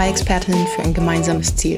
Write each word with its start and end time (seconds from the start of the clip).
zwei 0.00 0.08
Expertinnen 0.08 0.66
für 0.66 0.80
ein 0.82 0.94
gemeinsames 0.94 1.56
Ziel, 1.56 1.76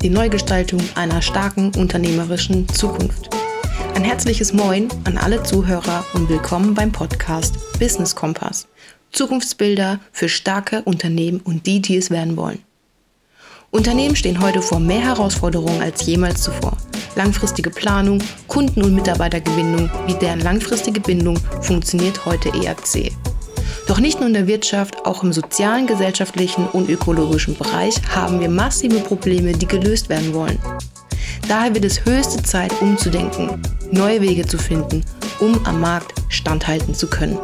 die 0.00 0.08
Neugestaltung 0.08 0.80
einer 0.94 1.20
starken 1.20 1.72
unternehmerischen 1.76 2.68
Zukunft. 2.68 3.30
Ein 3.96 4.04
herzliches 4.04 4.52
Moin 4.52 4.86
an 5.02 5.18
alle 5.18 5.42
Zuhörer 5.42 6.04
und 6.14 6.28
willkommen 6.28 6.74
beim 6.74 6.92
Podcast 6.92 7.56
Business 7.80 8.14
Kompass. 8.14 8.68
Zukunftsbilder 9.10 9.98
für 10.12 10.28
starke 10.28 10.82
Unternehmen 10.82 11.40
und 11.40 11.66
die, 11.66 11.80
die 11.82 11.96
es 11.96 12.10
werden 12.12 12.36
wollen. 12.36 12.62
Unternehmen 13.72 14.14
stehen 14.14 14.40
heute 14.40 14.62
vor 14.62 14.78
mehr 14.78 15.00
Herausforderungen 15.00 15.82
als 15.82 16.06
jemals 16.06 16.42
zuvor. 16.42 16.76
Langfristige 17.16 17.70
Planung, 17.70 18.22
Kunden- 18.46 18.84
und 18.84 18.94
Mitarbeitergewinnung 18.94 19.90
wie 20.06 20.14
deren 20.14 20.38
langfristige 20.38 21.00
Bindung 21.00 21.40
funktioniert 21.60 22.24
heute 22.24 22.50
eher 22.50 22.76
zäh. 22.76 23.10
Doch 23.86 24.00
nicht 24.00 24.18
nur 24.18 24.28
in 24.28 24.34
der 24.34 24.46
Wirtschaft, 24.46 25.04
auch 25.04 25.22
im 25.22 25.32
sozialen, 25.32 25.86
gesellschaftlichen 25.86 26.66
und 26.66 26.88
ökologischen 26.88 27.56
Bereich 27.56 27.94
haben 28.14 28.40
wir 28.40 28.48
massive 28.48 29.00
Probleme, 29.00 29.52
die 29.52 29.66
gelöst 29.66 30.08
werden 30.08 30.32
wollen. 30.34 30.58
Daher 31.48 31.74
wird 31.74 31.84
es 31.84 32.04
höchste 32.04 32.42
Zeit, 32.42 32.72
umzudenken, 32.80 33.62
neue 33.90 34.20
Wege 34.20 34.46
zu 34.46 34.58
finden, 34.58 35.04
um 35.40 35.64
am 35.66 35.80
Markt 35.80 36.14
standhalten 36.28 36.94
zu 36.94 37.06
können. 37.06 37.38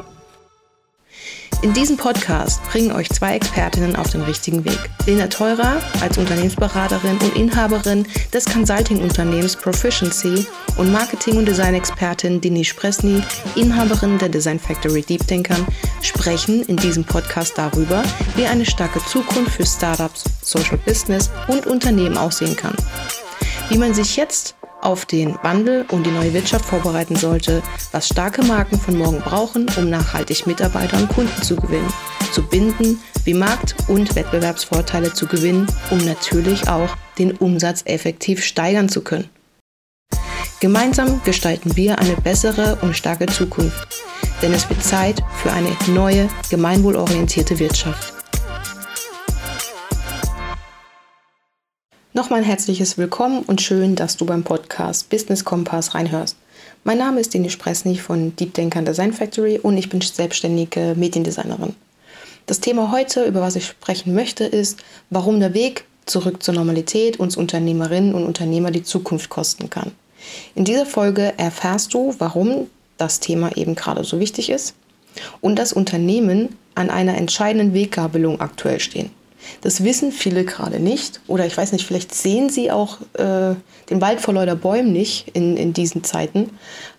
In 1.62 1.74
diesem 1.74 1.98
Podcast 1.98 2.62
bringen 2.64 2.90
euch 2.90 3.10
zwei 3.10 3.36
Expertinnen 3.36 3.94
auf 3.94 4.08
den 4.08 4.22
richtigen 4.22 4.64
Weg. 4.64 4.78
Lena 5.04 5.26
Teurer 5.26 5.82
als 6.00 6.16
Unternehmensberaterin 6.16 7.18
und 7.18 7.36
Inhaberin 7.36 8.06
des 8.32 8.46
Consulting-Unternehmens 8.46 9.56
Proficiency 9.56 10.46
und 10.78 10.90
Marketing- 10.90 11.36
und 11.36 11.46
Design-Expertin 11.46 12.40
Denise 12.40 12.72
Presny, 12.74 13.22
Inhaberin 13.56 14.16
der 14.16 14.30
Design 14.30 14.58
Factory 14.58 15.02
Deep 15.02 15.26
Thinkern, 15.26 15.66
sprechen 16.00 16.62
in 16.62 16.78
diesem 16.78 17.04
Podcast 17.04 17.58
darüber, 17.58 18.02
wie 18.36 18.46
eine 18.46 18.64
starke 18.64 19.04
Zukunft 19.04 19.52
für 19.52 19.66
Startups, 19.66 20.24
Social 20.42 20.78
Business 20.78 21.30
und 21.48 21.66
Unternehmen 21.66 22.16
aussehen 22.16 22.56
kann. 22.56 22.74
Wie 23.68 23.76
man 23.76 23.92
sich 23.92 24.16
jetzt 24.16 24.54
auf 24.82 25.06
den 25.06 25.36
Wandel 25.42 25.84
und 25.90 26.04
die 26.04 26.10
neue 26.10 26.32
Wirtschaft 26.32 26.64
vorbereiten 26.64 27.16
sollte, 27.16 27.62
was 27.92 28.08
starke 28.08 28.42
Marken 28.42 28.78
von 28.78 28.96
morgen 28.96 29.20
brauchen, 29.20 29.66
um 29.76 29.90
nachhaltig 29.90 30.46
Mitarbeiter 30.46 30.96
und 30.96 31.08
Kunden 31.08 31.42
zu 31.42 31.56
gewinnen, 31.56 31.92
zu 32.32 32.42
binden, 32.42 33.00
wie 33.24 33.34
Markt- 33.34 33.74
und 33.88 34.14
Wettbewerbsvorteile 34.14 35.12
zu 35.12 35.26
gewinnen, 35.26 35.66
um 35.90 35.98
natürlich 35.98 36.68
auch 36.68 36.96
den 37.18 37.32
Umsatz 37.32 37.82
effektiv 37.84 38.44
steigern 38.44 38.88
zu 38.88 39.02
können. 39.02 39.28
Gemeinsam 40.60 41.22
gestalten 41.24 41.76
wir 41.76 41.98
eine 41.98 42.16
bessere 42.16 42.76
und 42.82 42.94
starke 42.94 43.26
Zukunft, 43.26 44.04
denn 44.42 44.52
es 44.52 44.68
wird 44.68 44.82
Zeit 44.82 45.22
für 45.42 45.52
eine 45.52 45.74
neue, 45.88 46.28
gemeinwohlorientierte 46.50 47.58
Wirtschaft. 47.58 48.19
Nochmal 52.20 52.40
ein 52.40 52.44
herzliches 52.44 52.98
Willkommen 52.98 53.44
und 53.44 53.62
schön, 53.62 53.96
dass 53.96 54.18
du 54.18 54.26
beim 54.26 54.42
Podcast 54.42 55.08
Business 55.08 55.42
Kompass 55.42 55.94
reinhörst. 55.94 56.36
Mein 56.84 56.98
Name 56.98 57.18
ist 57.18 57.32
Denise 57.32 57.56
Presny 57.56 57.96
von 57.96 58.36
Deep 58.36 58.52
Denker 58.52 58.82
Design 58.82 59.14
Factory 59.14 59.58
und 59.58 59.78
ich 59.78 59.88
bin 59.88 60.02
selbstständige 60.02 60.94
Mediendesignerin. 60.98 61.74
Das 62.44 62.60
Thema 62.60 62.92
heute, 62.92 63.24
über 63.24 63.40
was 63.40 63.56
ich 63.56 63.64
sprechen 63.64 64.12
möchte, 64.12 64.44
ist, 64.44 64.80
warum 65.08 65.40
der 65.40 65.54
Weg 65.54 65.86
zurück 66.04 66.42
zur 66.42 66.52
Normalität 66.52 67.18
uns 67.18 67.38
Unternehmerinnen 67.38 68.14
und 68.14 68.26
Unternehmer 68.26 68.70
die 68.70 68.84
Zukunft 68.84 69.30
kosten 69.30 69.70
kann. 69.70 69.92
In 70.54 70.66
dieser 70.66 70.84
Folge 70.84 71.32
erfährst 71.38 71.94
du, 71.94 72.14
warum 72.18 72.66
das 72.98 73.20
Thema 73.20 73.56
eben 73.56 73.76
gerade 73.76 74.04
so 74.04 74.20
wichtig 74.20 74.50
ist 74.50 74.74
und 75.40 75.58
dass 75.58 75.72
Unternehmen 75.72 76.54
an 76.74 76.90
einer 76.90 77.16
entscheidenden 77.16 77.72
Weggabelung 77.72 78.42
aktuell 78.42 78.78
stehen. 78.78 79.10
Das 79.60 79.84
wissen 79.84 80.12
viele 80.12 80.44
gerade 80.44 80.80
nicht. 80.80 81.20
Oder 81.26 81.46
ich 81.46 81.56
weiß 81.56 81.72
nicht, 81.72 81.86
vielleicht 81.86 82.14
sehen 82.14 82.50
sie 82.50 82.70
auch 82.70 83.00
äh, 83.14 83.54
den 83.90 84.00
Wald 84.00 84.20
vor 84.20 84.34
lauter 84.34 84.56
Bäumen 84.56 84.92
nicht 84.92 85.28
in, 85.34 85.56
in 85.56 85.72
diesen 85.72 86.04
Zeiten. 86.04 86.50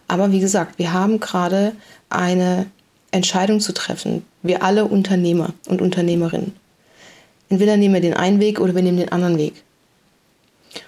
Aber 0.07 0.31
wie 0.31 0.39
gesagt, 0.39 0.77
wir 0.77 0.93
haben 0.93 1.19
gerade 1.19 1.73
eine 2.09 2.67
Entscheidung 3.11 3.59
zu 3.59 3.73
treffen. 3.73 4.25
Wir 4.41 4.63
alle 4.63 4.85
Unternehmer 4.85 5.53
und 5.67 5.81
Unternehmerinnen. 5.81 6.53
Entweder 7.49 7.77
nehmen 7.77 7.93
wir 7.93 8.01
den 8.01 8.13
einen 8.13 8.39
Weg 8.39 8.59
oder 8.59 8.75
wir 8.75 8.81
nehmen 8.81 8.97
den 8.97 9.11
anderen 9.11 9.37
Weg. 9.37 9.63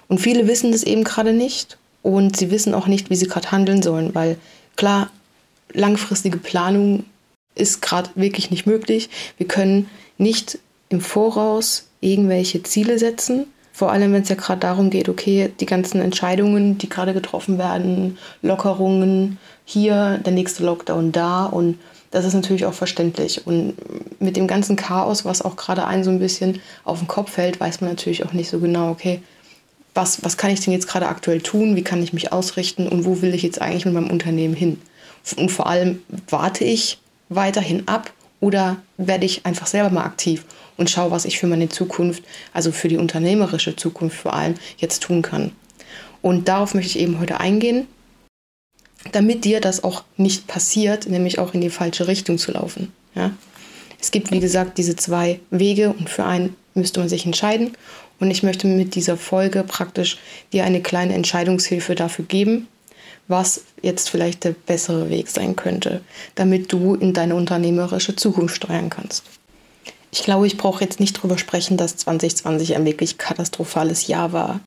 Und 0.07 0.19
viele 0.19 0.47
wissen 0.47 0.71
das 0.71 0.83
eben 0.83 1.03
gerade 1.03 1.33
nicht 1.33 1.77
und 2.01 2.37
sie 2.37 2.51
wissen 2.51 2.73
auch 2.73 2.87
nicht, 2.87 3.09
wie 3.09 3.15
sie 3.15 3.27
gerade 3.27 3.51
handeln 3.51 3.81
sollen, 3.81 4.15
weil 4.15 4.37
klar, 4.75 5.09
langfristige 5.73 6.37
Planung 6.37 7.03
ist 7.55 7.81
gerade 7.81 8.09
wirklich 8.15 8.51
nicht 8.51 8.65
möglich. 8.65 9.09
Wir 9.37 9.47
können 9.47 9.89
nicht 10.17 10.59
im 10.93 11.01
Voraus 11.01 11.87
irgendwelche 11.99 12.63
Ziele 12.63 12.99
setzen. 12.99 13.47
Vor 13.73 13.91
allem, 13.91 14.13
wenn 14.13 14.21
es 14.21 14.29
ja 14.29 14.35
gerade 14.35 14.59
darum 14.59 14.91
geht, 14.91 15.09
okay, 15.09 15.51
die 15.59 15.65
ganzen 15.65 15.99
Entscheidungen, 15.99 16.77
die 16.77 16.87
gerade 16.87 17.13
getroffen 17.13 17.57
werden, 17.57 18.19
Lockerungen 18.43 19.39
hier, 19.65 20.19
der 20.23 20.33
nächste 20.33 20.63
Lockdown 20.63 21.11
da 21.11 21.45
und 21.45 21.79
das 22.11 22.25
ist 22.25 22.35
natürlich 22.35 22.67
auch 22.67 22.75
verständlich. 22.75 23.47
Und 23.47 23.73
mit 24.21 24.37
dem 24.37 24.45
ganzen 24.45 24.75
Chaos, 24.75 25.25
was 25.25 25.41
auch 25.41 25.55
gerade 25.55 25.87
einen 25.87 26.03
so 26.03 26.11
ein 26.11 26.19
bisschen 26.19 26.61
auf 26.83 26.99
den 26.99 27.07
Kopf 27.07 27.31
fällt, 27.31 27.59
weiß 27.59 27.81
man 27.81 27.89
natürlich 27.89 28.23
auch 28.23 28.33
nicht 28.33 28.49
so 28.49 28.59
genau, 28.59 28.91
okay, 28.91 29.23
was, 29.95 30.23
was 30.23 30.37
kann 30.37 30.51
ich 30.51 30.59
denn 30.59 30.73
jetzt 30.73 30.87
gerade 30.87 31.07
aktuell 31.07 31.41
tun, 31.41 31.75
wie 31.75 31.83
kann 31.83 32.03
ich 32.03 32.13
mich 32.13 32.31
ausrichten 32.31 32.87
und 32.87 33.05
wo 33.05 33.23
will 33.23 33.33
ich 33.33 33.41
jetzt 33.41 33.59
eigentlich 33.59 33.85
mit 33.85 33.95
meinem 33.95 34.11
Unternehmen 34.11 34.53
hin? 34.53 34.79
Und 35.37 35.51
vor 35.51 35.65
allem 35.65 36.03
warte 36.29 36.63
ich 36.63 36.99
weiterhin 37.29 37.87
ab 37.87 38.11
oder 38.43 38.75
werde 38.97 39.25
ich 39.25 39.45
einfach 39.45 39.67
selber 39.67 39.89
mal 39.89 40.03
aktiv 40.03 40.43
und 40.75 40.89
schaue, 40.89 41.11
was 41.11 41.23
ich 41.23 41.39
für 41.39 41.47
meine 41.47 41.69
Zukunft, 41.69 42.23
also 42.51 42.73
für 42.73 42.89
die 42.89 42.97
unternehmerische 42.97 43.77
Zukunft 43.77 44.17
vor 44.17 44.33
allem, 44.33 44.55
jetzt 44.77 45.01
tun 45.01 45.21
kann. 45.21 45.53
Und 46.21 46.49
darauf 46.49 46.73
möchte 46.73 46.97
ich 46.97 46.99
eben 46.99 47.21
heute 47.21 47.39
eingehen, 47.39 47.87
damit 49.13 49.45
dir 49.45 49.61
das 49.61 49.85
auch 49.85 50.03
nicht 50.17 50.45
passiert, 50.47 51.07
nämlich 51.07 51.39
auch 51.39 51.53
in 51.53 51.61
die 51.61 51.69
falsche 51.69 52.07
Richtung 52.09 52.37
zu 52.37 52.51
laufen. 52.51 52.91
Ja? 53.15 53.31
Es 54.01 54.11
gibt, 54.11 54.29
wie 54.31 54.41
gesagt, 54.41 54.77
diese 54.77 54.97
zwei 54.97 55.39
Wege 55.49 55.95
und 55.97 56.09
für 56.09 56.25
einen 56.25 56.57
müsste 56.73 56.99
man 56.99 57.07
sich 57.07 57.25
entscheiden. 57.25 57.71
Und 58.19 58.29
ich 58.29 58.43
möchte 58.43 58.67
mit 58.67 58.95
dieser 58.95 59.15
Folge 59.15 59.63
praktisch 59.63 60.17
dir 60.51 60.65
eine 60.65 60.81
kleine 60.81 61.13
Entscheidungshilfe 61.13 61.95
dafür 61.95 62.25
geben, 62.25 62.67
was 63.33 63.63
jetzt 63.81 64.09
vielleicht 64.11 64.43
der 64.43 64.51
bessere 64.51 65.09
Weg 65.09 65.27
sein 65.27 65.55
könnte, 65.55 66.01
damit 66.35 66.71
du 66.71 66.93
in 66.93 67.13
deine 67.13 67.33
unternehmerische 67.33 68.15
Zukunft 68.15 68.55
steuern 68.55 68.91
kannst. 68.91 69.23
Ich 70.11 70.23
glaube, 70.23 70.45
ich 70.45 70.57
brauche 70.57 70.83
jetzt 70.83 70.99
nicht 70.99 71.13
drüber 71.13 71.39
sprechen, 71.39 71.75
dass 71.75 71.97
2020 71.97 72.75
ein 72.75 72.85
wirklich 72.85 73.17
katastrophales 73.17 74.05
Jahr 74.05 74.31
war. 74.31 74.59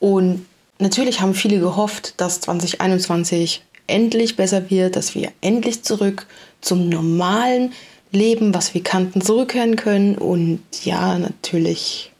Und 0.00 0.46
natürlich 0.78 1.20
haben 1.20 1.34
viele 1.34 1.60
gehofft, 1.60 2.14
dass 2.16 2.40
2021 2.40 3.62
endlich 3.86 4.36
besser 4.36 4.70
wird, 4.70 4.96
dass 4.96 5.14
wir 5.14 5.30
endlich 5.42 5.82
zurück 5.82 6.26
zum 6.62 6.88
normalen 6.88 7.74
Leben, 8.10 8.54
was 8.54 8.72
wir 8.72 8.82
kannten, 8.82 9.20
zurückkehren 9.20 9.76
können. 9.76 10.16
Und 10.16 10.62
ja, 10.82 11.18
natürlich 11.18 12.10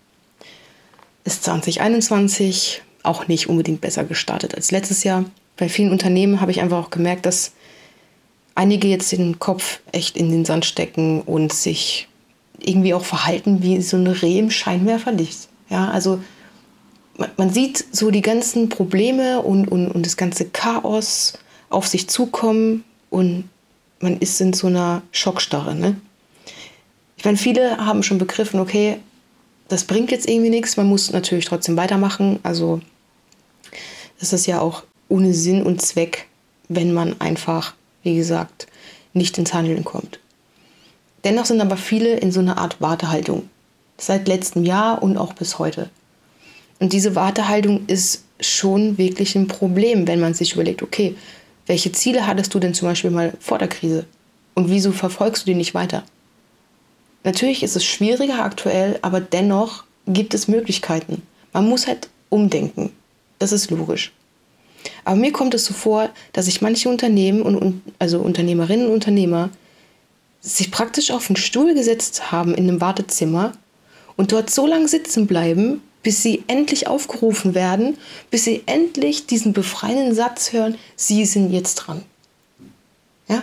ist 1.24 1.44
2021 1.44 2.82
auch 3.02 3.28
nicht 3.28 3.48
unbedingt 3.48 3.80
besser 3.80 4.04
gestartet 4.04 4.54
als 4.54 4.70
letztes 4.70 5.04
Jahr. 5.04 5.24
Bei 5.56 5.68
vielen 5.68 5.90
Unternehmen 5.90 6.40
habe 6.40 6.50
ich 6.50 6.60
einfach 6.60 6.78
auch 6.78 6.90
gemerkt, 6.90 7.26
dass 7.26 7.52
einige 8.54 8.88
jetzt 8.88 9.12
den 9.12 9.38
Kopf 9.38 9.80
echt 9.92 10.16
in 10.16 10.30
den 10.30 10.44
Sand 10.44 10.64
stecken 10.64 11.22
und 11.22 11.52
sich 11.52 12.08
irgendwie 12.58 12.94
auch 12.94 13.04
verhalten 13.04 13.62
wie 13.62 13.80
so 13.80 13.96
eine 13.96 14.20
Reh 14.20 14.38
im 14.38 14.50
Scheinwerferlicht. 14.50 15.48
Ja, 15.70 15.90
also 15.90 16.20
man, 17.16 17.30
man 17.36 17.50
sieht 17.50 17.84
so 17.92 18.10
die 18.10 18.22
ganzen 18.22 18.68
Probleme 18.68 19.42
und, 19.42 19.68
und, 19.68 19.88
und 19.90 20.04
das 20.04 20.16
ganze 20.16 20.46
Chaos 20.46 21.34
auf 21.70 21.86
sich 21.86 22.08
zukommen 22.08 22.84
und 23.10 23.48
man 24.00 24.18
ist 24.18 24.40
in 24.40 24.52
so 24.52 24.68
einer 24.68 25.02
Schockstarre. 25.12 25.74
Ne? 25.74 25.96
Ich 27.16 27.24
meine, 27.24 27.36
viele 27.36 27.78
haben 27.78 28.02
schon 28.02 28.18
begriffen, 28.18 28.60
okay, 28.60 28.98
das 29.68 29.84
bringt 29.84 30.10
jetzt 30.10 30.28
irgendwie 30.28 30.50
nichts, 30.50 30.76
man 30.76 30.86
muss 30.86 31.12
natürlich 31.12 31.44
trotzdem 31.44 31.76
weitermachen. 31.76 32.40
Also 32.42 32.80
das 34.18 34.32
ist 34.32 34.46
ja 34.46 34.60
auch 34.60 34.82
ohne 35.08 35.34
Sinn 35.34 35.62
und 35.62 35.80
Zweck, 35.80 36.26
wenn 36.68 36.92
man 36.92 37.20
einfach, 37.20 37.74
wie 38.02 38.16
gesagt, 38.16 38.66
nicht 39.12 39.38
ins 39.38 39.54
Handeln 39.54 39.84
kommt. 39.84 40.18
Dennoch 41.24 41.46
sind 41.46 41.60
aber 41.60 41.76
viele 41.76 42.16
in 42.16 42.32
so 42.32 42.40
einer 42.40 42.58
Art 42.58 42.80
Wartehaltung. 42.80 43.48
Seit 43.98 44.28
letztem 44.28 44.64
Jahr 44.64 45.02
und 45.02 45.16
auch 45.16 45.32
bis 45.32 45.58
heute. 45.58 45.90
Und 46.78 46.92
diese 46.92 47.14
Wartehaltung 47.14 47.86
ist 47.86 48.24
schon 48.40 48.98
wirklich 48.98 49.34
ein 49.34 49.48
Problem, 49.48 50.06
wenn 50.06 50.20
man 50.20 50.34
sich 50.34 50.54
überlegt, 50.54 50.82
okay, 50.82 51.16
welche 51.66 51.90
Ziele 51.92 52.26
hattest 52.26 52.54
du 52.54 52.60
denn 52.60 52.74
zum 52.74 52.88
Beispiel 52.88 53.10
mal 53.10 53.34
vor 53.40 53.58
der 53.58 53.68
Krise? 53.68 54.06
Und 54.54 54.70
wieso 54.70 54.92
verfolgst 54.92 55.42
du 55.42 55.50
die 55.50 55.56
nicht 55.56 55.74
weiter? 55.74 56.04
Natürlich 57.24 57.62
ist 57.62 57.76
es 57.76 57.84
schwieriger 57.84 58.44
aktuell, 58.44 58.98
aber 59.02 59.20
dennoch 59.20 59.84
gibt 60.06 60.34
es 60.34 60.48
Möglichkeiten. 60.48 61.22
Man 61.52 61.68
muss 61.68 61.86
halt 61.86 62.08
umdenken. 62.28 62.92
Das 63.38 63.52
ist 63.52 63.70
logisch. 63.70 64.12
Aber 65.04 65.16
mir 65.16 65.32
kommt 65.32 65.54
es 65.54 65.64
so 65.64 65.74
vor, 65.74 66.10
dass 66.32 66.46
sich 66.46 66.62
manche 66.62 66.88
Unternehmen 66.88 67.42
und 67.42 67.82
also 67.98 68.20
Unternehmerinnen 68.20 68.86
und 68.86 68.92
Unternehmer 68.92 69.50
sich 70.40 70.70
praktisch 70.70 71.10
auf 71.10 71.28
einen 71.28 71.36
Stuhl 71.36 71.74
gesetzt 71.74 72.30
haben 72.30 72.54
in 72.54 72.68
einem 72.68 72.80
Wartezimmer 72.80 73.52
und 74.16 74.32
dort 74.32 74.50
so 74.50 74.66
lange 74.66 74.88
sitzen 74.88 75.26
bleiben, 75.26 75.82
bis 76.02 76.22
sie 76.22 76.44
endlich 76.46 76.86
aufgerufen 76.86 77.54
werden, 77.54 77.98
bis 78.30 78.44
sie 78.44 78.62
endlich 78.66 79.26
diesen 79.26 79.52
befreienden 79.52 80.14
Satz 80.14 80.52
hören, 80.52 80.76
sie 80.96 81.24
sind 81.24 81.52
jetzt 81.52 81.74
dran. 81.74 82.02
Ja? 83.28 83.42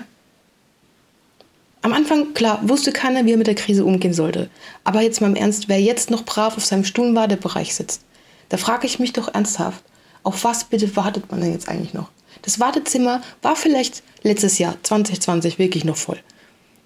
Am 1.86 1.94
Anfang, 1.94 2.34
klar, 2.34 2.62
wusste 2.64 2.92
keiner, 2.92 3.28
wie 3.28 3.34
er 3.34 3.38
mit 3.38 3.46
der 3.46 3.54
Krise 3.54 3.86
umgehen 3.86 4.12
sollte. 4.12 4.50
Aber 4.84 5.02
jetzt 5.02 5.22
mal 5.22 5.28
im 5.28 5.36
Ernst, 5.36 5.70
wer 5.70 5.80
jetzt 5.80 6.10
noch 6.10 6.26
brav 6.26 6.58
auf 6.58 6.66
seinem 6.66 6.84
Stuhlwartebereich 6.84 7.76
sitzt, 7.76 8.02
da 8.50 8.58
frage 8.58 8.88
ich 8.88 8.98
mich 8.98 9.14
doch 9.14 9.32
ernsthaft, 9.32 9.84
auf 10.24 10.44
was 10.44 10.64
bitte 10.64 10.96
wartet 10.96 11.30
man 11.30 11.42
denn 11.42 11.52
jetzt 11.52 11.70
eigentlich 11.70 11.94
noch? 11.94 12.10
Das 12.42 12.60
Wartezimmer 12.60 13.22
war 13.44 13.56
vielleicht 13.56 14.02
letztes 14.24 14.58
Jahr, 14.58 14.78
2020, 14.82 15.60
wirklich 15.60 15.86
noch 15.86 15.96
voll. 15.96 16.18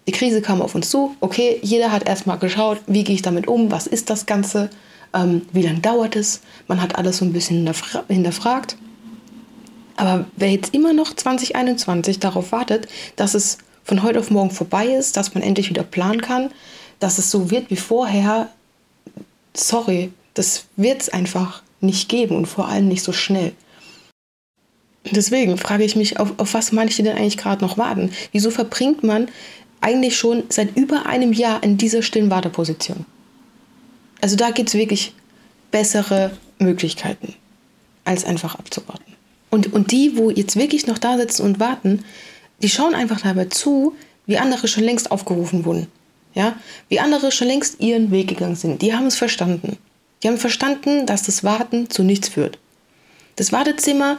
Die 0.05 0.11
Krise 0.11 0.41
kam 0.41 0.61
auf 0.61 0.75
uns 0.75 0.89
zu. 0.89 1.15
Okay, 1.21 1.59
jeder 1.61 1.93
hat 1.93 2.05
erstmal 2.05 2.37
geschaut, 2.37 2.79
wie 2.85 3.05
gehe 3.05 3.15
ich 3.15 3.21
damit 3.21 3.47
um, 3.47 3.71
was 3.71 3.87
ist 3.87 4.09
das 4.09 4.25
Ganze, 4.25 4.69
ähm, 5.13 5.43
wie 5.53 5.61
lange 5.61 5.79
dauert 5.79 6.17
es. 6.17 6.41
Man 6.67 6.81
hat 6.81 6.97
alles 6.97 7.19
so 7.19 7.25
ein 7.25 7.31
bisschen 7.31 7.55
hinterfra 7.55 8.03
hinterfragt. 8.09 8.75
Aber 9.95 10.25
wer 10.35 10.51
jetzt 10.51 10.73
immer 10.73 10.91
noch 10.91 11.15
2021 11.15 12.19
darauf 12.19 12.51
wartet, 12.51 12.89
dass 13.15 13.33
es 13.33 13.59
von 13.89 14.03
heute 14.03 14.19
auf 14.19 14.30
morgen 14.30 14.51
vorbei 14.51 14.86
ist, 14.86 15.18
dass 15.18 15.33
man 15.33 15.41
endlich 15.41 15.69
wieder 15.69 15.81
planen 15.81 16.21
kann, 16.21 16.51
dass 17.00 17.18
es 17.18 17.31
so 17.31 17.50
wird 17.50 17.71
wie 17.71 17.75
vorher, 17.75 18.47
sorry, 19.56 20.12
das 20.36 20.65
wird 20.75 21.01
es 21.01 21.09
einfach 21.09 21.63
nicht 21.81 22.07
geben 22.07 22.36
und 22.36 22.45
vor 22.45 22.68
allem 22.68 22.88
nicht 22.88 23.03
so 23.03 23.12
schnell. 23.13 23.51
Deswegen 25.09 25.57
frage 25.57 25.83
ich 25.83 25.95
mich, 25.95 26.19
auf, 26.19 26.33
auf 26.38 26.53
was 26.53 26.71
manche 26.71 27.01
denn 27.01 27.18
eigentlich 27.18 27.38
gerade 27.38 27.65
noch 27.65 27.80
warten? 27.80 28.12
Wieso 28.31 28.51
verbringt 28.51 29.03
man 29.03 29.27
eigentlich 29.81 30.15
schon 30.15 30.44
seit 30.50 30.77
über 30.77 31.07
einem 31.07 31.33
Jahr 31.33 31.63
in 31.63 31.77
dieser 31.77 32.03
stillen 32.03 32.30
Warteposition? 32.30 33.07
Also 34.21 34.35
da 34.35 34.51
gibt 34.51 34.69
es 34.69 34.75
wirklich 34.75 35.15
bessere 35.71 36.38
Möglichkeiten, 36.59 37.33
als 38.06 38.24
einfach 38.24 38.53
abzuwarten. 38.53 39.13
Und, 39.50 39.74
und 39.74 39.92
die, 39.92 40.15
wo 40.15 40.30
jetzt 40.30 40.57
wirklich 40.57 40.85
noch 40.85 41.00
da 41.00 41.18
sitzen 41.18 41.42
und 41.42 41.59
warten, 41.59 42.03
die 42.61 42.69
schauen 42.69 42.95
einfach 42.95 43.21
dabei 43.21 43.45
zu, 43.45 43.95
wie 44.25 44.38
andere 44.38 44.67
schon 44.67 44.83
längst 44.83 45.11
aufgerufen 45.11 45.65
wurden. 45.65 45.88
Ja? 46.33 46.56
Wie 46.88 47.00
andere 47.00 47.31
schon 47.31 47.47
längst 47.47 47.79
ihren 47.79 48.11
Weg 48.11 48.27
gegangen 48.27 48.56
sind. 48.56 48.81
Die 48.81 48.94
haben 48.94 49.07
es 49.07 49.15
verstanden. 49.15 49.77
Die 50.21 50.27
haben 50.27 50.38
verstanden, 50.38 51.06
dass 51.06 51.23
das 51.23 51.44
Warten 51.44 51.89
zu 51.89 52.03
nichts 52.03 52.29
führt. 52.29 52.59
Das 53.38 53.51
Wartezimmer 53.51 54.17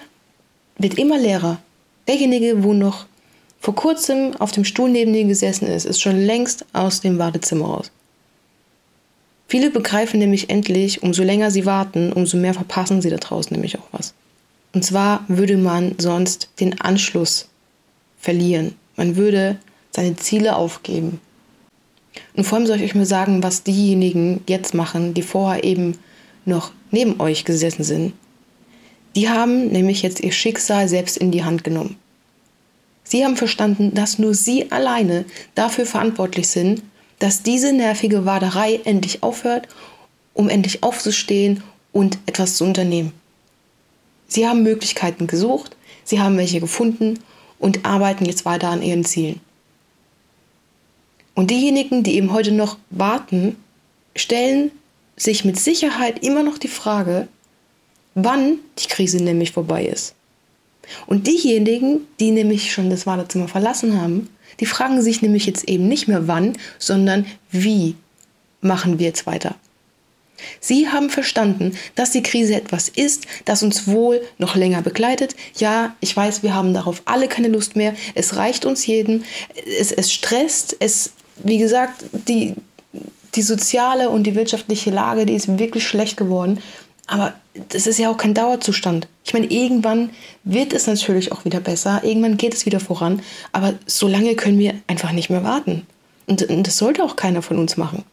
wird 0.78 0.98
immer 0.98 1.19
leerer. 1.19 1.60
Derjenige, 2.08 2.64
wo 2.64 2.72
noch 2.72 3.06
vor 3.60 3.75
kurzem 3.75 4.34
auf 4.38 4.52
dem 4.52 4.64
Stuhl 4.64 4.88
neben 4.88 5.12
dir 5.12 5.25
gesessen 5.25 5.66
ist, 5.66 5.84
ist 5.84 6.00
schon 6.00 6.19
längst 6.19 6.64
aus 6.72 7.02
dem 7.02 7.19
Wartezimmer 7.19 7.66
raus. 7.66 7.90
Viele 9.46 9.70
begreifen 9.70 10.19
nämlich 10.19 10.48
endlich, 10.48 11.02
umso 11.02 11.22
länger 11.22 11.50
sie 11.50 11.66
warten, 11.66 12.12
umso 12.12 12.38
mehr 12.38 12.54
verpassen 12.54 13.02
sie 13.02 13.10
da 13.10 13.16
draußen 13.16 13.52
nämlich 13.52 13.78
auch 13.78 13.88
was. 13.92 14.14
Und 14.72 14.84
zwar 14.84 15.25
würde 15.28 15.58
man 15.58 15.96
sonst 15.98 16.48
den 16.60 16.81
Anschluss 16.81 17.50
verlieren. 18.20 18.75
Man 18.96 19.17
würde 19.17 19.56
seine 19.90 20.17
Ziele 20.17 20.56
aufgeben. 20.56 21.20
Und 22.37 22.44
vor 22.44 22.58
allem 22.58 22.67
soll 22.67 22.76
ich 22.76 22.84
euch 22.84 22.94
mal 22.94 23.06
sagen, 23.06 23.43
was 23.43 23.62
diejenigen 23.62 24.43
jetzt 24.46 24.75
machen, 24.75 25.14
die 25.14 25.22
vorher 25.22 25.64
eben 25.64 25.99
noch 26.44 26.72
neben 26.90 27.20
euch 27.20 27.44
gesessen 27.44 27.84
sind. 27.84 28.12
Die 29.17 29.28
haben 29.28 29.69
nämlich 29.69 30.02
jetzt 30.02 30.20
ihr 30.20 30.32
Schicksal 30.32 30.88
selbst 30.88 31.17
in 31.17 31.31
die 31.31 31.44
Hand 31.44 31.64
genommen. 31.64 31.96
Sie 33.02 33.25
haben 33.25 33.37
verstanden, 33.37 33.93
dass 33.94 34.19
nur 34.19 34.34
sie 34.34 34.70
alleine 34.70 35.25
dafür 35.56 35.84
verantwortlich 35.84 36.49
sind, 36.49 36.82
dass 37.19 37.43
diese 37.43 37.73
nervige 37.73 38.25
Waderei 38.25 38.81
endlich 38.84 39.23
aufhört, 39.23 39.66
um 40.32 40.49
endlich 40.49 40.82
aufzustehen 40.82 41.62
und 41.93 42.19
etwas 42.26 42.55
zu 42.56 42.64
unternehmen. 42.64 43.12
Sie 44.28 44.46
haben 44.46 44.62
Möglichkeiten 44.62 45.26
gesucht, 45.26 45.76
sie 46.05 46.20
haben 46.20 46.37
welche 46.37 46.61
gefunden 46.61 47.19
und 47.60 47.84
arbeiten 47.84 48.24
jetzt 48.24 48.44
weiter 48.44 48.70
an 48.70 48.82
ihren 48.82 49.04
Zielen. 49.04 49.40
Und 51.34 51.50
diejenigen, 51.50 52.02
die 52.02 52.16
eben 52.16 52.32
heute 52.32 52.50
noch 52.50 52.76
warten, 52.90 53.56
stellen 54.16 54.72
sich 55.16 55.44
mit 55.44 55.58
Sicherheit 55.58 56.24
immer 56.24 56.42
noch 56.42 56.58
die 56.58 56.68
Frage, 56.68 57.28
wann 58.14 58.58
die 58.78 58.88
Krise 58.88 59.22
nämlich 59.22 59.52
vorbei 59.52 59.84
ist. 59.84 60.14
Und 61.06 61.28
diejenigen, 61.28 62.00
die 62.18 62.32
nämlich 62.32 62.72
schon 62.72 62.90
das 62.90 63.06
Wartezimmer 63.06 63.46
verlassen 63.46 64.00
haben, 64.00 64.28
die 64.58 64.66
fragen 64.66 65.00
sich 65.02 65.22
nämlich 65.22 65.46
jetzt 65.46 65.68
eben 65.68 65.86
nicht 65.86 66.08
mehr 66.08 66.26
wann, 66.26 66.54
sondern 66.78 67.26
wie 67.50 67.94
machen 68.60 68.98
wir 68.98 69.06
jetzt 69.06 69.26
weiter. 69.26 69.54
Sie 70.60 70.88
haben 70.88 71.10
verstanden, 71.10 71.76
dass 71.94 72.10
die 72.10 72.22
Krise 72.22 72.54
etwas 72.54 72.88
ist, 72.88 73.26
das 73.44 73.62
uns 73.62 73.87
wohl 73.87 74.20
noch 74.38 74.56
länger 74.56 74.82
begleitet. 74.82 75.34
Ja, 75.56 75.94
ich 76.00 76.16
weiß, 76.16 76.42
wir 76.42 76.54
haben 76.54 76.75
darauf 76.75 77.02
alle 77.04 77.28
keine 77.28 77.48
Lust 77.48 77.76
mehr. 77.76 77.94
Es 78.14 78.37
reicht 78.37 78.64
uns 78.64 78.87
jedem. 78.87 79.25
Es, 79.78 79.92
es 79.92 80.12
stresst. 80.12 80.76
Es, 80.81 81.12
wie 81.42 81.58
gesagt, 81.58 82.04
die, 82.28 82.54
die 83.34 83.42
soziale 83.42 84.10
und 84.10 84.25
die 84.25 84.34
wirtschaftliche 84.34 84.90
Lage, 84.90 85.26
die 85.26 85.34
ist 85.34 85.58
wirklich 85.58 85.87
schlecht 85.87 86.16
geworden. 86.16 86.60
Aber 87.06 87.34
das 87.70 87.88
ist 87.88 87.98
ja 87.98 88.08
auch 88.08 88.16
kein 88.16 88.34
Dauerzustand. 88.34 89.08
Ich 89.25 89.32
meine, 89.32 89.46
irgendwann 89.46 90.10
wird 90.44 90.72
es 90.72 90.87
natürlich 90.87 91.32
auch 91.32 91.44
wieder 91.44 91.58
besser, 91.58 92.02
irgendwann 92.04 92.37
geht 92.37 92.54
es 92.54 92.66
wieder 92.66 92.78
voran, 92.78 93.22
aber 93.50 93.75
so 93.87 94.06
lange 94.06 94.37
können 94.37 94.60
wir 94.60 94.75
einfach 94.87 95.10
nicht 95.10 95.28
mehr 95.28 95.42
warten. 95.42 95.87
Und, 96.28 96.42
und 96.44 96.66
das 96.66 96.78
sollte 96.78 97.02
auch 97.02 97.16
keiner 97.16 97.42
von 97.42 97.58
uns 97.58 97.76
machen. 97.76 98.04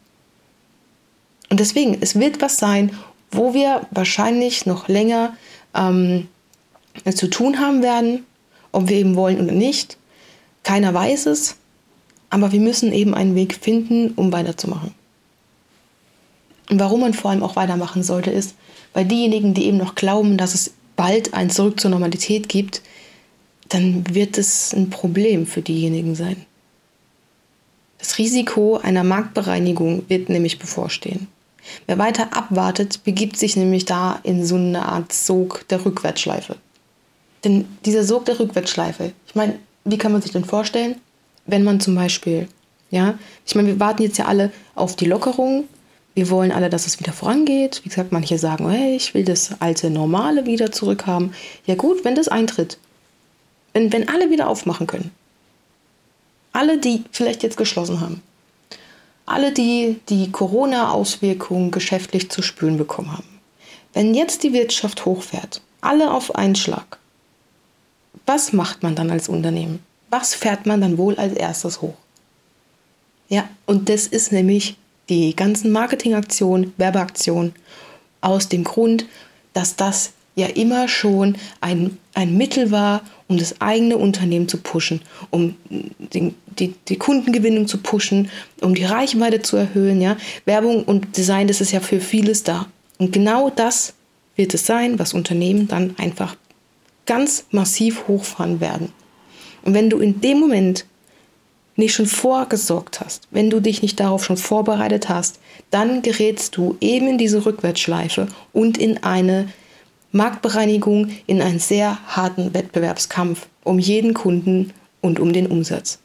Und 1.50 1.60
deswegen, 1.60 1.98
es 2.00 2.18
wird 2.18 2.40
was 2.42 2.58
sein, 2.58 2.90
wo 3.30 3.54
wir 3.54 3.86
wahrscheinlich 3.90 4.66
noch 4.66 4.88
länger 4.88 5.36
ähm, 5.74 6.28
zu 7.14 7.28
tun 7.28 7.60
haben 7.60 7.82
werden, 7.82 8.24
ob 8.72 8.88
wir 8.88 8.96
eben 8.96 9.16
wollen 9.16 9.40
oder 9.40 9.52
nicht. 9.52 9.96
Keiner 10.62 10.92
weiß 10.92 11.26
es, 11.26 11.56
aber 12.30 12.52
wir 12.52 12.60
müssen 12.60 12.92
eben 12.92 13.14
einen 13.14 13.34
Weg 13.34 13.54
finden, 13.54 14.12
um 14.12 14.32
weiterzumachen. 14.32 14.94
Und 16.70 16.78
warum 16.78 17.00
man 17.00 17.14
vor 17.14 17.30
allem 17.30 17.42
auch 17.42 17.56
weitermachen 17.56 18.02
sollte, 18.02 18.30
ist, 18.30 18.54
weil 18.92 19.06
diejenigen, 19.06 19.54
die 19.54 19.66
eben 19.66 19.78
noch 19.78 19.94
glauben, 19.94 20.36
dass 20.36 20.54
es 20.54 20.74
bald 20.96 21.32
ein 21.32 21.50
Zurück 21.50 21.80
zur 21.80 21.90
Normalität 21.90 22.48
gibt, 22.48 22.82
dann 23.68 24.14
wird 24.14 24.36
es 24.36 24.74
ein 24.74 24.90
Problem 24.90 25.46
für 25.46 25.62
diejenigen 25.62 26.14
sein. 26.14 26.44
Das 27.98 28.18
Risiko 28.18 28.76
einer 28.76 29.04
Marktbereinigung 29.04 30.04
wird 30.08 30.28
nämlich 30.28 30.58
bevorstehen. 30.58 31.28
Wer 31.86 31.98
weiter 31.98 32.36
abwartet, 32.36 33.04
begibt 33.04 33.36
sich 33.36 33.56
nämlich 33.56 33.84
da 33.84 34.20
in 34.22 34.44
so 34.44 34.56
eine 34.56 34.86
Art 34.86 35.12
Sog 35.12 35.66
der 35.68 35.84
Rückwärtsschleife. 35.84 36.56
Denn 37.44 37.66
dieser 37.84 38.04
Sog 38.04 38.24
der 38.24 38.38
Rückwärtsschleife, 38.40 39.12
ich 39.26 39.34
meine, 39.34 39.58
wie 39.84 39.98
kann 39.98 40.12
man 40.12 40.22
sich 40.22 40.32
denn 40.32 40.44
vorstellen, 40.44 40.96
wenn 41.46 41.64
man 41.64 41.80
zum 41.80 41.94
Beispiel, 41.94 42.48
ja, 42.90 43.18
ich 43.46 43.54
meine, 43.54 43.68
wir 43.68 43.80
warten 43.80 44.02
jetzt 44.02 44.18
ja 44.18 44.26
alle 44.26 44.52
auf 44.74 44.96
die 44.96 45.06
Lockerung 45.06 45.64
wir 46.18 46.30
wollen 46.30 46.50
alle, 46.50 46.68
dass 46.68 46.88
es 46.88 46.98
wieder 46.98 47.12
vorangeht. 47.12 47.82
Wie 47.84 47.90
gesagt, 47.90 48.10
manche 48.10 48.38
sagen, 48.38 48.68
hey, 48.68 48.96
ich 48.96 49.14
will 49.14 49.24
das 49.24 49.60
alte 49.60 49.88
Normale 49.88 50.46
wieder 50.46 50.72
zurückhaben. 50.72 51.32
Ja 51.64 51.76
gut, 51.76 52.04
wenn 52.04 52.16
das 52.16 52.26
eintritt. 52.26 52.76
Wenn, 53.72 53.92
wenn 53.92 54.08
alle 54.08 54.28
wieder 54.28 54.48
aufmachen 54.48 54.88
können. 54.88 55.12
Alle, 56.50 56.78
die 56.78 57.04
vielleicht 57.12 57.44
jetzt 57.44 57.56
geschlossen 57.56 58.00
haben. 58.00 58.20
Alle, 59.28 59.52
die 59.52 60.00
die 60.08 60.32
Corona-Auswirkungen 60.32 61.70
geschäftlich 61.70 62.30
zu 62.30 62.40
spüren 62.40 62.78
bekommen 62.78 63.12
haben. 63.12 63.40
Wenn 63.92 64.14
jetzt 64.14 64.42
die 64.42 64.52
Wirtschaft 64.52 65.04
hochfährt, 65.04 65.60
alle 65.80 66.10
auf 66.10 66.34
einen 66.34 66.54
Schlag, 66.54 66.98
was 68.24 68.52
macht 68.52 68.82
man 68.82 68.94
dann 68.94 69.10
als 69.10 69.28
Unternehmen? 69.28 69.80
Was 70.10 70.34
fährt 70.34 70.64
man 70.64 70.80
dann 70.80 70.96
wohl 70.96 71.16
als 71.16 71.34
erstes 71.34 71.82
hoch? 71.82 71.96
Ja, 73.28 73.48
und 73.66 73.90
das 73.90 74.06
ist 74.06 74.32
nämlich 74.32 74.76
die 75.08 75.36
ganzen 75.36 75.72
Marketingaktionen, 75.72 76.72
Werbeaktionen 76.78 77.54
aus 78.22 78.48
dem 78.48 78.64
Grund, 78.64 79.06
dass 79.52 79.76
das 79.76 80.12
ja 80.36 80.46
immer 80.46 80.88
schon 80.88 81.36
ein, 81.60 81.98
ein 82.14 82.36
Mittel 82.36 82.70
war, 82.70 83.02
um 83.28 83.36
das 83.36 83.60
eigene 83.60 83.98
Unternehmen 83.98 84.48
zu 84.48 84.56
pushen, 84.56 85.02
um 85.30 85.54
die, 85.70 86.34
die, 86.58 86.74
die 86.88 86.96
Kundengewinnung 86.96 87.68
zu 87.68 87.78
pushen, 87.78 88.30
um 88.60 88.74
die 88.74 88.84
Reichweite 88.84 89.42
zu 89.42 89.56
erhöhen. 89.56 90.00
Ja? 90.00 90.16
Werbung 90.46 90.82
und 90.84 91.16
Design, 91.16 91.46
das 91.46 91.60
ist 91.60 91.72
ja 91.72 91.80
für 91.80 92.00
vieles 92.00 92.42
da. 92.42 92.66
Und 92.96 93.12
genau 93.12 93.50
das 93.50 93.94
wird 94.34 94.54
es 94.54 94.66
sein, 94.66 94.98
was 94.98 95.14
Unternehmen 95.14 95.68
dann 95.68 95.94
einfach 95.98 96.36
ganz 97.06 97.46
massiv 97.50 98.08
hochfahren 98.08 98.60
werden. 98.60 98.92
Und 99.62 99.74
wenn 99.74 99.90
du 99.90 99.98
in 99.98 100.20
dem 100.20 100.40
Moment 100.40 100.86
nicht 101.76 101.94
schon 101.94 102.06
vorgesorgt 102.06 103.00
hast, 103.00 103.28
wenn 103.30 103.50
du 103.50 103.60
dich 103.60 103.82
nicht 103.82 104.00
darauf 104.00 104.24
schon 104.24 104.36
vorbereitet 104.36 105.08
hast, 105.08 105.38
dann 105.70 106.02
gerätst 106.02 106.56
du 106.56 106.76
eben 106.80 107.08
in 107.08 107.18
diese 107.18 107.44
Rückwärtsschleife 107.44 108.26
und 108.52 108.78
in 108.78 109.02
eine 109.02 109.48
Marktbereinigung, 110.12 111.10
in 111.26 111.42
einen 111.42 111.58
sehr 111.58 111.98
harten 112.06 112.54
Wettbewerbskampf 112.54 113.46
um 113.64 113.78
jeden 113.78 114.14
Kunden 114.14 114.72
und 115.00 115.20
um 115.20 115.32
den 115.32 115.46
Umsatz. 115.46 115.98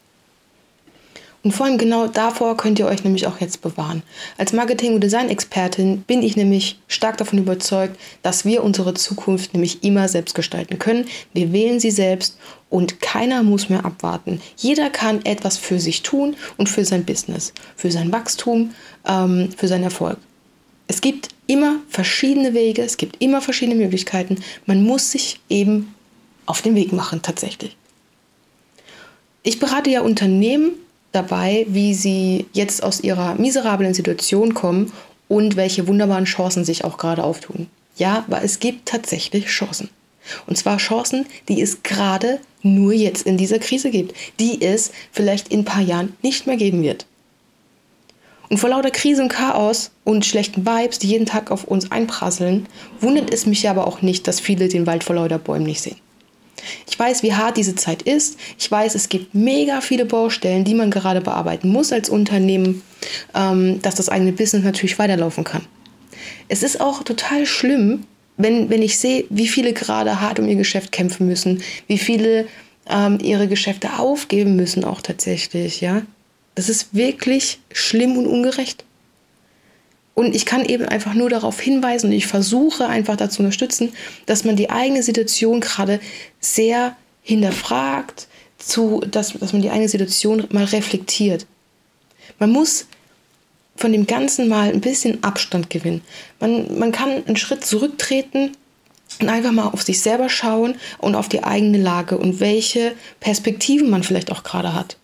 Und 1.43 1.51
vor 1.51 1.65
allem 1.65 1.77
genau 1.77 2.07
davor 2.07 2.55
könnt 2.55 2.79
ihr 2.79 2.88
euch 2.88 3.03
nämlich 3.03 3.27
auch 3.27 3.41
jetzt 3.41 3.62
bewahren. 3.62 4.01
Als 4.38 4.53
Marketing- 4.53 4.93
und 4.93 5.03
Design-Expertin 5.03 6.01
bin 6.03 6.24
ich 6.24 6.38
nämlich 6.38 6.79
stark 6.88 7.17
davon 7.17 7.38
überzeugt, 7.38 8.00
dass 8.22 8.45
wir 8.45 8.63
unsere 8.63 8.93
Zukunft 8.93 9.53
nämlich 9.53 9.83
immer 9.83 10.07
selbst 10.07 10.36
gestalten 10.36 10.79
können. 10.79 11.05
Wir 11.33 11.51
wählen 11.51 11.81
sie 11.81 11.91
selbst 11.91 12.38
und 12.69 13.01
keiner 13.01 13.43
muss 13.43 13.67
mehr 13.67 13.83
abwarten. 13.83 14.41
Jeder 14.55 14.89
kann 14.89 15.25
etwas 15.25 15.57
für 15.57 15.81
sich 15.81 16.01
tun 16.01 16.38
und 16.55 16.69
für 16.69 16.86
sein 16.86 17.03
Business, 17.03 17.53
für 17.75 17.91
sein 17.91 18.13
Wachstum, 18.13 18.72
ähm, 19.05 19.50
für 19.55 19.67
seinen 19.67 19.83
Erfolg. 19.83 20.17
Es 20.88 21.01
gibt 21.01 21.33
immer 21.48 21.78
verschiedene 21.90 22.54
Wege, 22.54 22.82
es 22.82 22.98
gibt 22.98 23.22
immer 23.22 23.42
verschiedene 23.42 23.76
Möglichkeiten. 23.76 24.38
Man 24.66 24.84
muss 24.84 25.12
sich 25.12 25.40
eben 25.50 25.94
auf 26.46 26.62
den 26.62 26.76
Weg 26.76 26.94
machen 26.94 27.22
tatsächlich. 27.22 27.76
Ich 29.44 29.60
berate 29.60 29.90
ja 29.90 30.02
Unternehmen 30.02 30.72
dabei, 31.12 31.66
wie 31.70 31.94
sie 31.94 32.46
jetzt 32.54 32.84
aus 32.84 33.02
ihrer 33.02 33.36
miserablen 33.36 33.94
Situation 33.94 34.54
kommen 34.54 34.92
und 35.28 35.56
welche 35.56 35.88
wunderbaren 35.88 36.26
Chancen 36.26 36.66
sich 36.66 36.84
auch 36.84 36.98
gerade 36.98 37.24
auftun. 37.24 37.68
Ja, 37.98 38.24
aber 38.28 38.44
es 38.44 38.60
gibt 38.60 38.88
tatsächlich 38.88 39.46
Chancen. 39.46 39.90
Und 40.48 40.58
zwar 40.58 40.78
Chancen, 40.78 41.26
die 41.50 41.62
es 41.62 41.84
gerade 41.84 42.40
nur 42.62 42.94
jetzt 42.94 43.26
in 43.28 43.38
dieser 43.38 43.60
Krise 43.60 43.92
gibt, 43.92 44.16
die 44.40 44.62
es 44.62 44.92
vielleicht 45.12 45.50
in 45.50 45.60
ein 45.60 45.66
paar 45.66 45.82
Jahren 45.82 46.16
nicht 46.22 46.48
mehr 46.48 46.56
geben 46.56 46.82
wird. 46.82 47.06
Und 48.50 48.58
vor 48.58 48.70
lauter 48.70 48.92
Krise 48.92 49.22
und 49.22 49.30
Chaos 49.30 49.92
und 50.04 50.26
schlechten 50.26 50.66
Vibes, 50.66 51.00
die 51.00 51.08
jeden 51.08 51.26
Tag 51.26 51.50
auf 51.50 51.64
uns 51.64 51.92
einprasseln, 51.92 52.68
wundert 53.00 53.34
es 53.34 53.46
mich 53.46 53.68
aber 53.70 53.88
auch 53.88 54.02
nicht, 54.02 54.28
dass 54.28 54.40
viele 54.40 54.68
den 54.68 54.86
Wald 54.86 55.04
vor 55.04 55.16
lauter 55.16 55.40
Bäumen 55.40 55.66
nicht 55.66 55.82
sehen. 55.82 55.98
Ich 56.90 56.98
weiß, 56.98 57.24
wie 57.24 57.34
hart 57.34 57.58
diese 57.58 57.76
Zeit 57.76 58.04
ist. 58.04 58.38
Ich 58.58 58.70
weiß, 58.70 58.96
es 58.96 59.10
gibt 59.10 59.34
mega 59.34 59.82
viele 59.82 60.06
Baustellen, 60.06 60.64
die 60.64 60.76
man 60.76 60.92
gerade 60.92 61.22
bearbeiten 61.22 61.70
muss 61.70 61.92
als 61.92 62.10
Unternehmen, 62.10 62.82
ähm, 63.36 63.82
dass 63.82 63.96
das 63.96 64.10
eigene 64.10 64.32
Business 64.32 64.64
natürlich 64.64 65.00
weiterlaufen 65.00 65.44
kann. 65.44 65.64
Es 66.48 66.64
ist 66.64 66.80
auch 66.80 67.04
total 67.04 67.46
schlimm, 67.46 68.06
wenn, 68.38 68.70
wenn 68.70 68.82
ich 68.82 68.98
sehe, 68.98 69.26
wie 69.30 69.48
viele 69.48 69.74
gerade 69.74 70.22
hart 70.22 70.40
um 70.40 70.48
ihr 70.48 70.56
Geschäft 70.56 70.92
kämpfen 70.92 71.28
müssen, 71.28 71.62
wie 71.88 71.98
viele 71.98 72.48
ähm, 72.90 73.20
ihre 73.22 73.48
Geschäfte 73.48 74.00
aufgeben 74.00 74.56
müssen 74.56 74.84
auch 74.84 75.02
tatsächlich, 75.02 75.82
ja. 75.82 76.02
Das 76.55 76.69
ist 76.69 76.93
wirklich 76.93 77.60
schlimm 77.72 78.17
und 78.17 78.27
ungerecht. 78.27 78.86
Und 80.15 80.36
ich 80.36 80.45
kann 80.45 80.63
eben 80.63 80.86
einfach 80.86 81.15
nur 81.15 81.29
darauf 81.29 81.60
hinweisen 81.60 82.07
und 82.07 82.13
ich 82.13 82.27
versuche 82.27 82.88
einfach 82.88 83.15
dazu 83.17 83.41
unterstützen, 83.41 83.93
dass 84.27 84.43
man 84.43 84.55
die 84.55 84.69
eigene 84.69 85.01
Situation 85.01 85.60
gerade 85.60 86.00
sehr 86.39 86.95
hinterfragt, 87.24 88.27
zu, 88.60 89.01
dass, 89.10 89.33
dass 89.33 89.53
man 89.53 89.62
die 89.62 89.72
eigene 89.72 89.89
Situation 89.89 90.48
mal 90.51 90.65
reflektiert. 90.65 91.48
Man 92.38 92.51
muss 92.51 92.86
von 93.75 93.91
dem 93.91 94.05
Ganzen 94.05 94.48
mal 94.48 94.69
ein 94.69 94.81
bisschen 94.81 95.24
Abstand 95.24 95.69
gewinnen. 95.69 96.01
Man, 96.39 96.77
man 96.77 96.91
kann 96.91 97.25
einen 97.25 97.36
Schritt 97.36 97.65
zurücktreten 97.65 98.55
und 99.19 99.29
einfach 99.29 99.51
mal 99.51 99.67
auf 99.67 99.81
sich 99.81 100.00
selber 100.01 100.29
schauen 100.29 100.75
und 101.00 101.15
auf 101.15 101.27
die 101.27 101.43
eigene 101.43 101.79
Lage 101.79 102.17
und 102.17 102.39
welche 102.39 102.93
Perspektiven 103.19 103.89
man 103.89 104.03
vielleicht 104.03 104.31
auch 104.31 104.43
gerade 104.43 104.74
hat. 104.74 104.98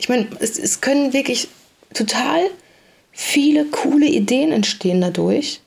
Ich 0.00 0.08
meine, 0.08 0.26
es, 0.40 0.58
es 0.58 0.80
können 0.80 1.12
wirklich 1.12 1.48
total 1.92 2.40
viele 3.12 3.66
coole 3.66 4.06
Ideen 4.06 4.50
entstehen 4.50 5.02
dadurch, 5.02 5.60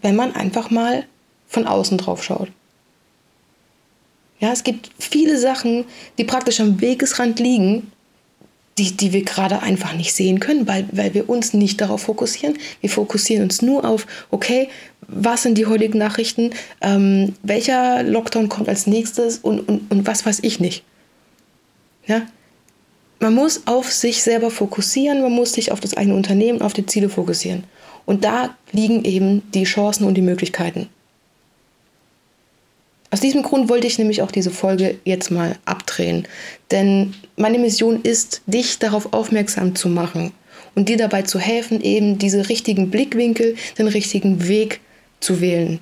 wenn 0.00 0.16
man 0.16 0.34
einfach 0.34 0.70
mal 0.70 1.04
von 1.48 1.66
außen 1.66 1.98
drauf 1.98 2.24
schaut. 2.24 2.48
Ja, 4.40 4.52
es 4.52 4.64
gibt 4.64 4.90
viele 4.98 5.38
Sachen, 5.38 5.84
die 6.16 6.24
praktisch 6.24 6.60
am 6.60 6.80
Wegesrand 6.80 7.38
liegen, 7.40 7.92
die, 8.78 8.96
die 8.96 9.12
wir 9.12 9.22
gerade 9.22 9.60
einfach 9.60 9.92
nicht 9.92 10.14
sehen 10.14 10.40
können, 10.40 10.66
weil, 10.66 10.88
weil 10.90 11.12
wir 11.12 11.28
uns 11.28 11.52
nicht 11.52 11.78
darauf 11.82 12.04
fokussieren. 12.04 12.56
Wir 12.80 12.88
fokussieren 12.88 13.44
uns 13.44 13.60
nur 13.60 13.84
auf, 13.84 14.06
okay, 14.30 14.70
was 15.02 15.42
sind 15.42 15.58
die 15.58 15.66
heutigen 15.66 15.98
Nachrichten, 15.98 16.52
ähm, 16.80 17.34
welcher 17.42 18.02
Lockdown 18.02 18.48
kommt 18.48 18.70
als 18.70 18.86
nächstes 18.86 19.38
und, 19.38 19.60
und, 19.68 19.90
und 19.90 20.06
was 20.06 20.24
weiß 20.24 20.38
ich 20.40 20.58
nicht. 20.58 20.84
Ja, 22.06 22.22
man 23.22 23.34
muss 23.34 23.62
auf 23.66 23.92
sich 23.92 24.22
selber 24.22 24.50
fokussieren, 24.50 25.22
man 25.22 25.32
muss 25.32 25.52
sich 25.52 25.70
auf 25.70 25.78
das 25.78 25.96
eigene 25.96 26.16
Unternehmen, 26.16 26.60
auf 26.60 26.72
die 26.72 26.86
Ziele 26.86 27.08
fokussieren. 27.08 27.62
Und 28.04 28.24
da 28.24 28.56
liegen 28.72 29.04
eben 29.04 29.42
die 29.52 29.62
Chancen 29.62 30.06
und 30.06 30.14
die 30.14 30.22
Möglichkeiten. 30.22 30.88
Aus 33.12 33.20
diesem 33.20 33.42
Grund 33.42 33.68
wollte 33.68 33.86
ich 33.86 33.98
nämlich 33.98 34.22
auch 34.22 34.32
diese 34.32 34.50
Folge 34.50 34.98
jetzt 35.04 35.30
mal 35.30 35.56
abdrehen. 35.66 36.26
Denn 36.72 37.14
meine 37.36 37.58
Mission 37.58 38.02
ist, 38.02 38.42
dich 38.46 38.80
darauf 38.80 39.12
aufmerksam 39.12 39.76
zu 39.76 39.88
machen 39.88 40.32
und 40.74 40.88
dir 40.88 40.96
dabei 40.96 41.22
zu 41.22 41.38
helfen, 41.38 41.80
eben 41.80 42.18
diese 42.18 42.48
richtigen 42.48 42.90
Blickwinkel, 42.90 43.54
den 43.78 43.86
richtigen 43.86 44.48
Weg 44.48 44.80
zu 45.20 45.40
wählen. 45.40 45.78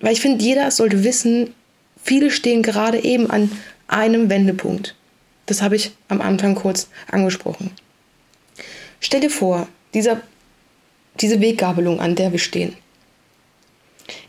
Weil 0.00 0.12
ich 0.12 0.20
finde, 0.20 0.44
jeder 0.44 0.70
sollte 0.70 1.02
wissen, 1.02 1.52
viele 2.00 2.30
stehen 2.30 2.62
gerade 2.62 3.02
eben 3.02 3.28
an 3.28 3.50
einem 3.88 4.30
Wendepunkt. 4.30 4.94
Das 5.46 5.62
habe 5.62 5.76
ich 5.76 5.92
am 6.08 6.20
Anfang 6.20 6.54
kurz 6.54 6.88
angesprochen. 7.10 7.70
Stell 9.00 9.20
dir 9.20 9.30
vor, 9.30 9.68
dieser, 9.92 10.22
diese 11.20 11.40
Weggabelung, 11.40 12.00
an 12.00 12.14
der 12.14 12.32
wir 12.32 12.38
stehen. 12.38 12.76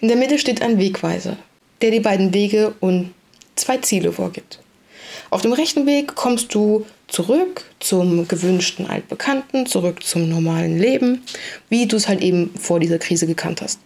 In 0.02 0.08
der 0.08 0.18
Mitte 0.18 0.38
steht 0.38 0.62
ein 0.62 0.78
Wegweiser, 0.78 1.38
der 1.82 1.92
die 1.92 2.00
beiden 2.00 2.34
Wege 2.34 2.76
und 2.80 3.14
zwei 3.56 3.78
Ziele 3.78 4.12
vorgibt. 4.12 4.60
Auf 5.30 5.42
dem 5.42 5.54
rechten 5.54 5.86
Weg 5.86 6.16
kommst 6.16 6.54
du 6.54 6.86
zurück 7.08 7.66
zum 7.80 8.28
gewünschten 8.28 8.88
Altbekannten, 8.88 9.66
zurück 9.66 10.04
zum 10.04 10.30
normalen 10.30 10.78
Leben, 10.78 11.24
wie 11.70 11.88
du 11.88 11.96
es 11.96 12.08
halt 12.08 12.22
eben 12.22 12.54
vor 12.60 12.80
dieser 12.80 13.00
Krise 13.00 13.28
gekannt 13.28 13.62
hast. 13.62 13.80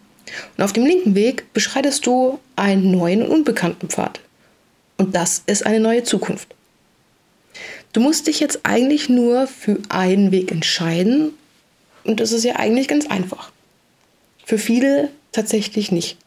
Und 0.57 0.63
auf 0.63 0.73
dem 0.73 0.85
linken 0.85 1.15
Weg 1.15 1.51
beschreitest 1.53 2.05
du 2.05 2.39
einen 2.55 2.91
neuen 2.91 3.23
und 3.23 3.29
unbekannten 3.29 3.89
Pfad. 3.89 4.19
Und 4.97 5.15
das 5.15 5.43
ist 5.45 5.65
eine 5.65 5.79
neue 5.79 6.03
Zukunft. 6.03 6.53
Du 7.93 8.01
musst 8.01 8.27
dich 8.27 8.39
jetzt 8.39 8.59
eigentlich 8.63 9.09
nur 9.09 9.47
für 9.47 9.77
einen 9.89 10.31
Weg 10.31 10.51
entscheiden 10.51 11.33
und 12.03 12.19
das 12.19 12.31
ist 12.31 12.43
ja 12.43 12.55
eigentlich 12.57 12.87
ganz 12.87 13.07
einfach. 13.07 13.51
Für 14.45 14.57
viele 14.57 15.09
tatsächlich 15.31 15.91
nicht. 15.91 16.17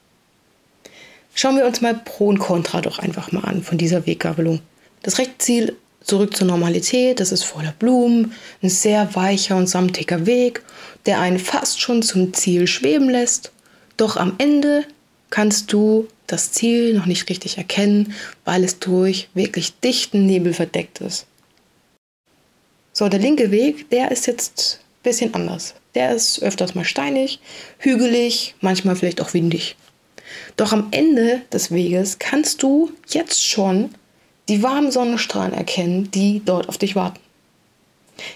Schauen 1.34 1.56
wir 1.56 1.66
uns 1.66 1.80
mal 1.80 1.94
Pro 1.94 2.26
und 2.26 2.38
Contra 2.38 2.80
doch 2.80 2.98
einfach 2.98 3.32
mal 3.32 3.44
an 3.44 3.62
von 3.62 3.78
dieser 3.78 4.06
Weggabelung. 4.06 4.60
Das 5.02 5.18
rechte 5.18 5.38
Ziel 5.38 5.76
zurück 6.02 6.36
zur 6.36 6.46
Normalität, 6.46 7.20
das 7.20 7.32
ist 7.32 7.44
voller 7.44 7.72
Blumen, 7.78 8.32
ein 8.62 8.68
sehr 8.68 9.14
weicher 9.14 9.56
und 9.56 9.68
samtiger 9.68 10.26
Weg, 10.26 10.62
der 11.06 11.20
einen 11.20 11.38
fast 11.38 11.80
schon 11.80 12.02
zum 12.02 12.34
Ziel 12.34 12.66
schweben 12.66 13.08
lässt. 13.08 13.52
Doch 13.96 14.16
am 14.16 14.34
Ende 14.38 14.84
kannst 15.30 15.72
du 15.72 16.08
das 16.26 16.52
Ziel 16.52 16.94
noch 16.94 17.06
nicht 17.06 17.28
richtig 17.28 17.58
erkennen, 17.58 18.14
weil 18.44 18.64
es 18.64 18.78
durch 18.78 19.28
wirklich 19.34 19.78
dichten 19.80 20.26
Nebel 20.26 20.54
verdeckt 20.54 21.00
ist. 21.00 21.26
So, 22.92 23.08
der 23.08 23.20
linke 23.20 23.50
Weg, 23.50 23.88
der 23.90 24.10
ist 24.10 24.26
jetzt 24.26 24.80
ein 24.80 25.02
bisschen 25.02 25.34
anders. 25.34 25.74
Der 25.94 26.14
ist 26.14 26.42
öfters 26.42 26.74
mal 26.74 26.84
steinig, 26.84 27.40
hügelig, 27.78 28.54
manchmal 28.60 28.96
vielleicht 28.96 29.20
auch 29.20 29.34
windig. 29.34 29.76
Doch 30.56 30.72
am 30.72 30.88
Ende 30.90 31.42
des 31.52 31.70
Weges 31.70 32.18
kannst 32.18 32.62
du 32.62 32.92
jetzt 33.08 33.46
schon 33.46 33.94
die 34.48 34.62
warmen 34.62 34.90
Sonnenstrahlen 34.90 35.54
erkennen, 35.54 36.10
die 36.10 36.42
dort 36.44 36.68
auf 36.68 36.78
dich 36.78 36.96
warten. 36.96 37.20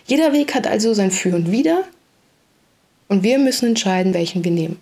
Jeder 0.06 0.32
Weg 0.32 0.54
hat 0.54 0.66
also 0.66 0.94
sein 0.94 1.10
Für 1.10 1.34
und 1.34 1.50
Wider 1.50 1.84
und 3.08 3.22
wir 3.22 3.38
müssen 3.38 3.66
entscheiden, 3.66 4.14
welchen 4.14 4.44
wir 4.44 4.50
nehmen. 4.50 4.80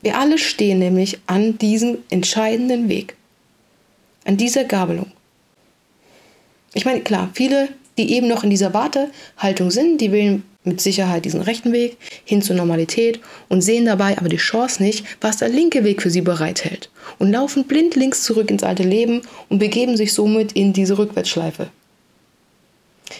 Wir 0.00 0.18
alle 0.18 0.38
stehen 0.38 0.78
nämlich 0.78 1.20
an 1.26 1.58
diesem 1.58 1.98
entscheidenden 2.10 2.88
Weg, 2.88 3.14
an 4.24 4.36
dieser 4.36 4.64
Gabelung. 4.64 5.12
Ich 6.74 6.84
meine, 6.84 7.02
klar, 7.02 7.30
viele 7.34 7.68
die 7.98 8.12
eben 8.14 8.28
noch 8.28 8.44
in 8.44 8.50
dieser 8.50 8.74
Wartehaltung 8.74 9.70
sind, 9.70 10.00
die 10.00 10.12
wählen 10.12 10.42
mit 10.64 10.80
Sicherheit 10.80 11.24
diesen 11.24 11.40
rechten 11.40 11.72
Weg 11.72 11.96
hin 12.24 12.40
zur 12.40 12.56
Normalität 12.56 13.20
und 13.48 13.62
sehen 13.62 13.84
dabei 13.84 14.16
aber 14.16 14.28
die 14.28 14.36
Chance 14.36 14.82
nicht, 14.82 15.04
was 15.20 15.38
der 15.38 15.48
linke 15.48 15.84
Weg 15.84 16.02
für 16.02 16.10
sie 16.10 16.20
bereithält 16.20 16.90
und 17.18 17.32
laufen 17.32 17.64
blind 17.64 17.96
links 17.96 18.22
zurück 18.22 18.50
ins 18.50 18.62
alte 18.62 18.84
Leben 18.84 19.22
und 19.48 19.58
begeben 19.58 19.96
sich 19.96 20.12
somit 20.12 20.52
in 20.52 20.72
diese 20.72 20.98
Rückwärtsschleife. 20.98 21.68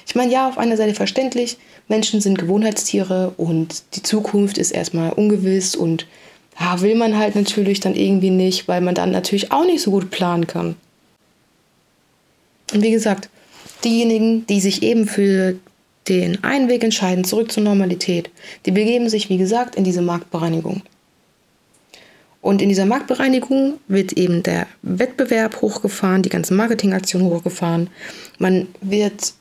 Ich 0.06 0.14
meine, 0.14 0.32
ja, 0.32 0.48
auf 0.48 0.56
einer 0.56 0.76
Seite 0.76 0.94
verständlich, 0.94 1.58
Menschen 1.88 2.20
sind 2.20 2.38
Gewohnheitstiere 2.38 3.34
und 3.36 3.82
die 3.94 4.02
Zukunft 4.02 4.56
ist 4.56 4.70
erstmal 4.70 5.12
ungewiss 5.12 5.74
und 5.74 6.06
ja, 6.58 6.80
will 6.80 6.94
man 6.94 7.18
halt 7.18 7.34
natürlich 7.34 7.80
dann 7.80 7.94
irgendwie 7.94 8.30
nicht, 8.30 8.68
weil 8.68 8.80
man 8.80 8.94
dann 8.94 9.10
natürlich 9.10 9.52
auch 9.52 9.64
nicht 9.64 9.82
so 9.82 9.90
gut 9.90 10.10
planen 10.10 10.46
kann. 10.46 10.76
Und 12.72 12.82
wie 12.82 12.90
gesagt, 12.90 13.28
Diejenigen, 13.84 14.46
die 14.46 14.60
sich 14.60 14.82
eben 14.82 15.06
für 15.06 15.56
den 16.08 16.42
einen 16.42 16.68
Weg 16.68 16.82
entscheiden, 16.84 17.24
zurück 17.24 17.52
zur 17.52 17.62
Normalität, 17.62 18.30
die 18.66 18.72
begeben 18.72 19.08
sich, 19.08 19.28
wie 19.28 19.38
gesagt, 19.38 19.76
in 19.76 19.84
diese 19.84 20.02
Marktbereinigung. 20.02 20.82
Und 22.40 22.60
in 22.60 22.68
dieser 22.68 22.86
Marktbereinigung 22.86 23.74
wird 23.86 24.14
eben 24.14 24.42
der 24.42 24.66
Wettbewerb 24.82 25.62
hochgefahren, 25.62 26.22
die 26.22 26.28
ganzen 26.28 26.56
Marketingaktionen 26.56 27.28
hochgefahren. 27.28 27.88
Man 28.38 28.66
wird 28.80 29.34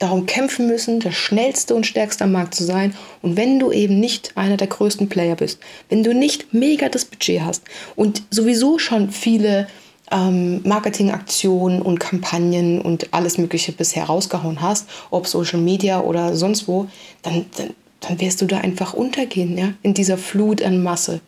darum 0.00 0.26
kämpfen 0.26 0.66
müssen, 0.66 0.98
der 0.98 1.12
schnellste 1.12 1.76
und 1.76 1.86
stärkste 1.86 2.24
am 2.24 2.32
Markt 2.32 2.56
zu 2.56 2.64
sein. 2.64 2.92
Und 3.22 3.36
wenn 3.36 3.60
du 3.60 3.70
eben 3.70 4.00
nicht 4.00 4.36
einer 4.36 4.56
der 4.56 4.66
größten 4.66 5.08
Player 5.08 5.36
bist, 5.36 5.60
wenn 5.88 6.02
du 6.02 6.12
nicht 6.12 6.52
mega 6.52 6.88
das 6.88 7.04
Budget 7.04 7.42
hast 7.42 7.62
und 7.94 8.24
sowieso 8.30 8.80
schon 8.80 9.10
viele 9.10 9.68
ähm, 10.10 10.60
Marketingaktionen 10.64 11.82
und 11.82 11.98
Kampagnen 11.98 12.80
und 12.80 13.12
alles 13.12 13.38
Mögliche 13.38 13.72
bisher 13.72 14.04
rausgehauen 14.04 14.60
hast, 14.60 14.88
ob 15.10 15.26
Social 15.26 15.60
Media 15.60 16.00
oder 16.00 16.36
sonst 16.36 16.68
wo, 16.68 16.88
dann, 17.22 17.46
dann, 17.56 17.70
dann 18.00 18.20
wirst 18.20 18.42
du 18.42 18.46
da 18.46 18.58
einfach 18.58 18.94
untergehen, 18.94 19.56
ja, 19.56 19.72
in 19.82 19.94
dieser 19.94 20.18
Flut 20.18 20.62
an 20.62 20.82
Masse. 20.82 21.20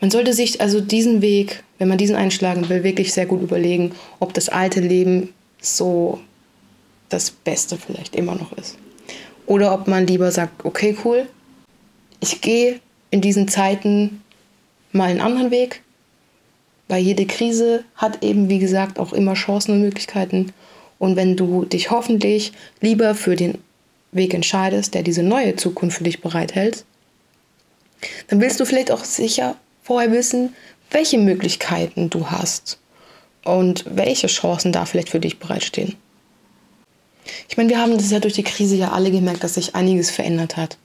Man 0.00 0.10
sollte 0.10 0.32
sich 0.32 0.60
also 0.60 0.80
diesen 0.80 1.22
Weg, 1.22 1.62
wenn 1.78 1.86
man 1.86 1.98
diesen 1.98 2.16
einschlagen 2.16 2.68
will, 2.68 2.82
wirklich 2.82 3.12
sehr 3.12 3.26
gut 3.26 3.40
überlegen, 3.40 3.92
ob 4.18 4.34
das 4.34 4.48
alte 4.48 4.80
Leben 4.80 5.32
so 5.60 6.18
das 7.08 7.30
Beste 7.30 7.76
vielleicht 7.76 8.16
immer 8.16 8.34
noch 8.34 8.52
ist. 8.54 8.76
Oder 9.46 9.72
ob 9.72 9.86
man 9.86 10.06
lieber 10.06 10.32
sagt, 10.32 10.64
okay, 10.64 10.96
cool, 11.04 11.28
ich 12.20 12.40
gehe 12.40 12.80
in 13.10 13.20
diesen 13.20 13.46
Zeiten 13.46 14.22
mal 14.90 15.10
einen 15.10 15.20
anderen 15.20 15.50
Weg, 15.52 15.82
weil 16.92 17.02
jede 17.02 17.24
Krise 17.24 17.84
hat 17.94 18.22
eben, 18.22 18.50
wie 18.50 18.58
gesagt, 18.58 18.98
auch 18.98 19.14
immer 19.14 19.32
Chancen 19.32 19.72
und 19.72 19.80
Möglichkeiten. 19.80 20.52
Und 20.98 21.16
wenn 21.16 21.38
du 21.38 21.64
dich 21.64 21.90
hoffentlich 21.90 22.52
lieber 22.82 23.14
für 23.14 23.34
den 23.34 23.56
Weg 24.10 24.34
entscheidest, 24.34 24.92
der 24.92 25.02
diese 25.02 25.22
neue 25.22 25.56
Zukunft 25.56 25.96
für 25.96 26.04
dich 26.04 26.20
bereithält, 26.20 26.84
dann 28.28 28.42
willst 28.42 28.60
du 28.60 28.66
vielleicht 28.66 28.90
auch 28.90 29.04
sicher 29.04 29.56
vorher 29.82 30.12
wissen, 30.12 30.54
welche 30.90 31.16
Möglichkeiten 31.16 32.10
du 32.10 32.30
hast 32.30 32.78
und 33.42 33.86
welche 33.88 34.26
Chancen 34.26 34.70
da 34.70 34.84
vielleicht 34.84 35.08
für 35.08 35.20
dich 35.20 35.38
bereitstehen. 35.38 35.96
Ich 37.48 37.56
meine, 37.56 37.70
wir 37.70 37.78
haben 37.78 37.96
das 37.96 38.10
ja 38.10 38.20
durch 38.20 38.34
die 38.34 38.42
Krise 38.42 38.76
ja 38.76 38.92
alle 38.92 39.10
gemerkt, 39.10 39.42
dass 39.44 39.54
sich 39.54 39.74
einiges 39.74 40.10
verändert 40.10 40.58
hat. 40.58 40.76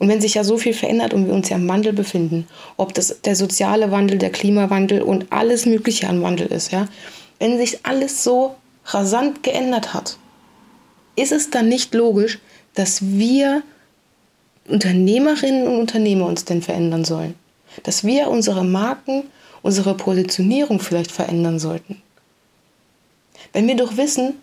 Und 0.00 0.08
wenn 0.08 0.22
sich 0.22 0.34
ja 0.34 0.44
so 0.44 0.56
viel 0.56 0.72
verändert 0.72 1.12
und 1.12 1.26
wir 1.26 1.34
uns 1.34 1.50
ja 1.50 1.56
im 1.56 1.68
Wandel 1.68 1.92
befinden, 1.92 2.48
ob 2.78 2.94
das 2.94 3.20
der 3.20 3.36
soziale 3.36 3.90
Wandel, 3.90 4.16
der 4.16 4.30
Klimawandel 4.30 5.02
und 5.02 5.26
alles 5.30 5.66
Mögliche 5.66 6.08
an 6.08 6.22
Wandel 6.22 6.46
ist, 6.46 6.72
ja, 6.72 6.88
wenn 7.38 7.58
sich 7.58 7.84
alles 7.84 8.24
so 8.24 8.56
rasant 8.86 9.42
geändert 9.42 9.92
hat, 9.92 10.16
ist 11.16 11.32
es 11.32 11.50
dann 11.50 11.68
nicht 11.68 11.94
logisch, 11.94 12.38
dass 12.74 13.02
wir 13.02 13.62
Unternehmerinnen 14.66 15.66
und 15.66 15.80
Unternehmer 15.80 16.24
uns 16.26 16.46
denn 16.46 16.62
verändern 16.62 17.04
sollen? 17.04 17.34
Dass 17.82 18.02
wir 18.02 18.28
unsere 18.28 18.64
Marken, 18.64 19.24
unsere 19.60 19.94
Positionierung 19.94 20.80
vielleicht 20.80 21.12
verändern 21.12 21.58
sollten? 21.58 22.00
Wenn 23.52 23.68
wir 23.68 23.76
doch 23.76 23.98
wissen, 23.98 24.34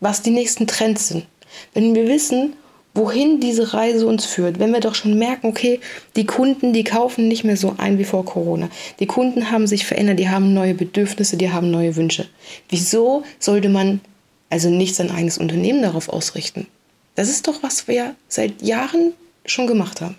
was 0.00 0.22
die 0.22 0.30
nächsten 0.30 0.66
Trends 0.66 1.06
sind, 1.06 1.26
wenn 1.72 1.94
wir 1.94 2.08
wissen, 2.08 2.54
wohin 2.94 3.40
diese 3.40 3.72
Reise 3.72 4.06
uns 4.06 4.26
führt, 4.26 4.58
wenn 4.58 4.72
wir 4.72 4.80
doch 4.80 4.94
schon 4.94 5.18
merken, 5.18 5.46
okay, 5.46 5.80
die 6.16 6.26
Kunden, 6.26 6.72
die 6.72 6.84
kaufen 6.84 7.28
nicht 7.28 7.44
mehr 7.44 7.56
so 7.56 7.74
ein 7.78 7.98
wie 7.98 8.04
vor 8.04 8.24
Corona. 8.24 8.68
Die 8.98 9.06
Kunden 9.06 9.50
haben 9.50 9.66
sich 9.66 9.86
verändert, 9.86 10.18
die 10.18 10.28
haben 10.28 10.54
neue 10.54 10.74
Bedürfnisse, 10.74 11.36
die 11.36 11.50
haben 11.50 11.70
neue 11.70 11.96
Wünsche. 11.96 12.26
Wieso 12.68 13.22
sollte 13.38 13.68
man 13.68 14.00
also 14.48 14.70
nicht 14.70 14.96
sein 14.96 15.10
eigenes 15.10 15.38
Unternehmen 15.38 15.82
darauf 15.82 16.08
ausrichten? 16.08 16.66
Das 17.14 17.28
ist 17.28 17.46
doch, 17.46 17.62
was 17.62 17.86
wir 17.86 18.14
seit 18.28 18.62
Jahren 18.62 19.12
schon 19.44 19.66
gemacht 19.66 20.00
haben. 20.00 20.16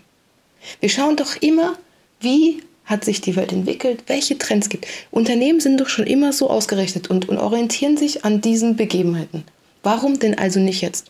Wir 0.79 0.89
schauen 0.89 1.15
doch 1.15 1.35
immer, 1.41 1.75
wie 2.19 2.61
hat 2.85 3.05
sich 3.05 3.21
die 3.21 3.35
Welt 3.35 3.51
entwickelt, 3.51 4.03
welche 4.07 4.37
Trends 4.37 4.69
gibt. 4.69 4.85
Unternehmen 5.11 5.59
sind 5.59 5.79
doch 5.79 5.87
schon 5.87 6.05
immer 6.05 6.33
so 6.33 6.49
ausgerichtet 6.49 7.09
und, 7.09 7.29
und 7.29 7.37
orientieren 7.37 7.97
sich 7.97 8.25
an 8.25 8.41
diesen 8.41 8.75
Begebenheiten. 8.75 9.43
Warum 9.83 10.19
denn 10.19 10.37
also 10.37 10.59
nicht 10.59 10.81
jetzt? 10.81 11.09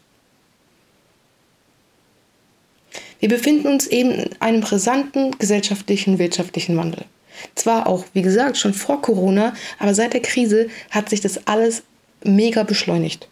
Wir 3.22 3.30
befinden 3.30 3.68
uns 3.68 3.86
eben 3.86 4.12
in 4.12 4.30
einem 4.40 4.62
brisanten 4.62 5.38
gesellschaftlichen, 5.38 6.18
wirtschaftlichen 6.18 6.76
Wandel. 6.76 7.06
Zwar 7.54 7.86
auch, 7.86 8.04
wie 8.14 8.24
gesagt, 8.24 8.58
schon 8.58 8.74
vor 8.74 9.02
Corona, 9.02 9.54
aber 9.78 9.94
seit 9.94 10.14
der 10.14 10.22
Krise 10.22 10.70
hat 10.90 11.10
sich 11.10 11.22
das 11.22 11.48
alles 11.48 11.84
mega 12.24 12.64
beschleunigt. 12.64 13.28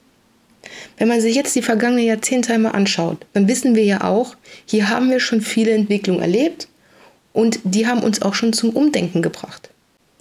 Wenn 0.97 1.07
man 1.07 1.21
sich 1.21 1.35
jetzt 1.35 1.55
die 1.55 1.63
vergangenen 1.63 2.05
Jahrzehnte 2.05 2.53
einmal 2.53 2.73
anschaut, 2.73 3.25
dann 3.33 3.47
wissen 3.47 3.75
wir 3.75 3.83
ja 3.83 4.03
auch, 4.03 4.35
hier 4.65 4.89
haben 4.89 5.09
wir 5.09 5.19
schon 5.19 5.41
viele 5.41 5.71
Entwicklungen 5.71 6.21
erlebt 6.21 6.67
und 7.33 7.59
die 7.63 7.87
haben 7.87 8.03
uns 8.03 8.21
auch 8.21 8.35
schon 8.35 8.53
zum 8.53 8.69
Umdenken 8.69 9.23
gebracht. 9.23 9.71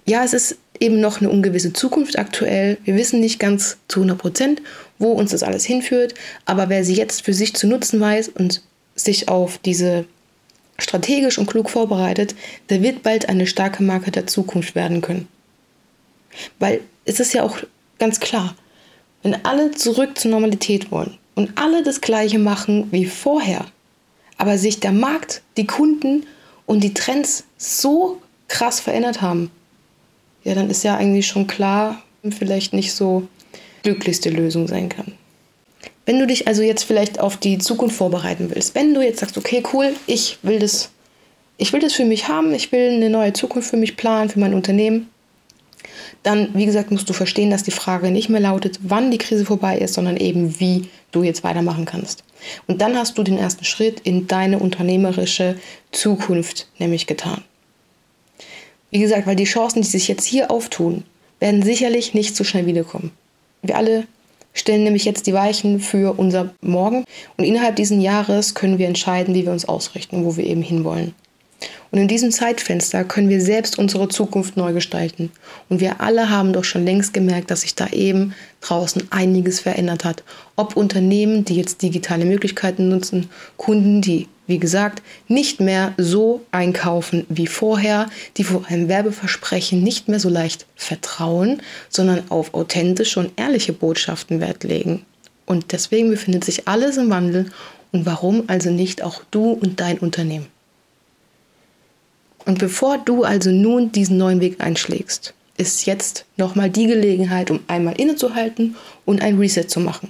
Ja, 0.05 0.23
es 0.23 0.33
ist 0.33 0.57
eben 0.79 0.99
noch 0.99 1.21
eine 1.21 1.29
ungewisse 1.29 1.73
Zukunft 1.73 2.17
aktuell. 2.17 2.77
Wir 2.85 2.95
wissen 2.95 3.19
nicht 3.19 3.39
ganz 3.39 3.77
zu 3.87 3.99
100 3.99 4.17
Prozent, 4.17 4.61
wo 4.97 5.11
uns 5.11 5.29
das 5.29 5.43
alles 5.43 5.63
hinführt, 5.63 6.15
aber 6.45 6.69
wer 6.69 6.83
sie 6.83 6.95
jetzt 6.95 7.21
für 7.21 7.33
sich 7.33 7.53
zu 7.53 7.67
nutzen 7.67 7.99
weiß 7.99 8.29
und 8.29 8.63
sich 9.03 9.27
auf 9.27 9.57
diese 9.57 10.05
strategisch 10.77 11.37
und 11.37 11.47
klug 11.47 11.69
vorbereitet, 11.69 12.35
der 12.69 12.81
wird 12.81 13.03
bald 13.03 13.27
eine 13.29 13.47
starke 13.47 13.83
Marke 13.83 14.11
der 14.11 14.27
Zukunft 14.27 14.75
werden 14.75 15.01
können. 15.01 15.27
Weil 16.57 16.81
es 17.05 17.19
ist 17.19 17.33
ja 17.33 17.43
auch 17.43 17.57
ganz 17.97 18.19
klar, 18.19 18.55
wenn 19.23 19.45
alle 19.45 19.71
zurück 19.71 20.17
zur 20.17 20.31
Normalität 20.31 20.91
wollen 20.91 21.17
und 21.35 21.57
alle 21.57 21.83
das 21.83 22.01
gleiche 22.01 22.39
machen 22.39 22.87
wie 22.91 23.05
vorher, 23.05 23.65
aber 24.37 24.57
sich 24.57 24.79
der 24.79 24.93
Markt, 24.93 25.41
die 25.57 25.67
Kunden 25.67 26.25
und 26.65 26.81
die 26.83 26.93
Trends 26.93 27.43
so 27.57 28.21
krass 28.47 28.79
verändert 28.79 29.21
haben, 29.21 29.51
ja, 30.43 30.55
dann 30.55 30.69
ist 30.69 30.83
ja 30.83 30.95
eigentlich 30.95 31.27
schon 31.27 31.47
klar, 31.47 32.01
vielleicht 32.37 32.73
nicht 32.73 32.93
so 32.93 33.27
glücklichste 33.83 34.29
Lösung 34.29 34.67
sein 34.67 34.87
kann. 34.87 35.13
Wenn 36.05 36.19
du 36.19 36.27
dich 36.27 36.47
also 36.47 36.61
jetzt 36.61 36.83
vielleicht 36.83 37.19
auf 37.19 37.37
die 37.37 37.57
Zukunft 37.57 37.95
vorbereiten 37.95 38.49
willst, 38.53 38.75
wenn 38.75 38.93
du 38.93 39.01
jetzt 39.01 39.19
sagst, 39.19 39.37
okay, 39.37 39.63
cool, 39.73 39.93
ich 40.07 40.39
will 40.41 40.59
das, 40.59 40.89
ich 41.57 41.71
will 41.71 41.79
das 41.79 41.93
für 41.93 42.05
mich 42.05 42.27
haben, 42.27 42.53
ich 42.53 42.71
will 42.71 42.93
eine 42.93 43.09
neue 43.09 43.33
Zukunft 43.33 43.69
für 43.69 43.77
mich 43.77 43.95
planen, 43.95 44.29
für 44.29 44.39
mein 44.39 44.53
Unternehmen, 44.53 45.09
dann, 46.23 46.49
wie 46.53 46.65
gesagt, 46.65 46.91
musst 46.91 47.09
du 47.09 47.13
verstehen, 47.13 47.49
dass 47.49 47.63
die 47.63 47.71
Frage 47.71 48.11
nicht 48.11 48.29
mehr 48.29 48.41
lautet, 48.41 48.79
wann 48.81 49.11
die 49.11 49.17
Krise 49.17 49.45
vorbei 49.45 49.77
ist, 49.77 49.93
sondern 49.93 50.17
eben, 50.17 50.59
wie 50.59 50.89
du 51.11 51.23
jetzt 51.23 51.43
weitermachen 51.43 51.85
kannst. 51.85 52.23
Und 52.67 52.81
dann 52.81 52.97
hast 52.97 53.17
du 53.17 53.23
den 53.23 53.37
ersten 53.37 53.65
Schritt 53.65 54.01
in 54.01 54.27
deine 54.27 54.59
unternehmerische 54.59 55.55
Zukunft 55.91 56.67
nämlich 56.77 57.07
getan. 57.07 57.43
Wie 58.91 58.99
gesagt, 58.99 59.27
weil 59.27 59.35
die 59.35 59.45
Chancen, 59.45 59.81
die 59.81 59.87
sich 59.87 60.07
jetzt 60.07 60.25
hier 60.25 60.51
auftun, 60.51 61.03
werden 61.39 61.63
sicherlich 61.63 62.13
nicht 62.13 62.35
so 62.35 62.43
schnell 62.43 62.65
wiederkommen. 62.65 63.11
Wir 63.61 63.77
alle 63.77 64.05
stellen 64.53 64.83
nämlich 64.83 65.05
jetzt 65.05 65.27
die 65.27 65.33
Weichen 65.33 65.79
für 65.79 66.17
unser 66.17 66.53
Morgen 66.61 67.05
und 67.37 67.43
innerhalb 67.43 67.75
dieses 67.75 68.01
Jahres 68.01 68.55
können 68.55 68.77
wir 68.77 68.87
entscheiden, 68.87 69.35
wie 69.35 69.45
wir 69.45 69.51
uns 69.51 69.65
ausrichten, 69.65 70.25
wo 70.25 70.37
wir 70.37 70.45
eben 70.45 70.61
hinwollen. 70.61 71.13
Und 71.91 71.99
in 71.99 72.07
diesem 72.07 72.31
Zeitfenster 72.31 73.03
können 73.03 73.29
wir 73.29 73.41
selbst 73.41 73.79
unsere 73.79 74.07
Zukunft 74.09 74.57
neu 74.57 74.73
gestalten. 74.73 75.31
Und 75.69 75.79
wir 75.79 76.01
alle 76.01 76.29
haben 76.29 76.53
doch 76.53 76.63
schon 76.63 76.85
längst 76.85 77.13
gemerkt, 77.13 77.49
dass 77.49 77.61
sich 77.61 77.73
da 77.73 77.87
eben 77.87 78.35
draußen 78.61 79.07
einiges 79.09 79.59
verändert 79.59 80.05
hat. 80.05 80.23
Ob 80.55 80.77
Unternehmen, 80.77 81.45
die 81.45 81.55
jetzt 81.55 81.81
digitale 81.81 82.25
Möglichkeiten 82.25 82.89
nutzen, 82.89 83.29
Kunden, 83.57 84.01
die, 84.01 84.27
wie 84.45 84.59
gesagt, 84.59 85.01
nicht 85.27 85.61
mehr 85.61 85.93
so 85.97 86.41
einkaufen 86.51 87.25
wie 87.29 87.47
vorher, 87.47 88.09
die 88.37 88.43
vor 88.43 88.65
einem 88.67 88.87
Werbeversprechen 88.87 89.81
nicht 89.81 90.07
mehr 90.07 90.19
so 90.19 90.29
leicht 90.29 90.67
vertrauen, 90.75 91.61
sondern 91.89 92.29
auf 92.29 92.53
authentische 92.53 93.19
und 93.19 93.31
ehrliche 93.35 93.73
Botschaften 93.73 94.39
Wert 94.41 94.63
legen. 94.63 95.05
Und 95.47 95.71
deswegen 95.71 96.11
befindet 96.11 96.43
sich 96.43 96.67
alles 96.67 96.97
im 96.97 97.09
Wandel. 97.09 97.51
Und 97.91 98.05
warum 98.05 98.43
also 98.45 98.69
nicht 98.69 99.01
auch 99.01 99.23
du 99.31 99.53
und 99.53 99.79
dein 99.79 99.97
Unternehmen? 99.97 100.45
Und 102.49 102.57
bevor 102.57 102.97
du 102.97 103.25
also 103.25 103.51
nun 103.51 103.91
diesen 103.91 104.17
neuen 104.17 104.41
Weg 104.41 104.59
einschlägst, 104.59 105.35
ist 105.57 105.85
jetzt 105.85 106.25
nochmal 106.35 106.71
die 106.71 106.87
Gelegenheit, 106.87 107.51
um 107.51 107.59
einmal 107.67 107.93
innezuhalten 108.01 108.75
und 109.05 109.21
ein 109.21 109.37
Reset 109.37 109.65
zu 109.67 109.79
machen. 109.79 110.09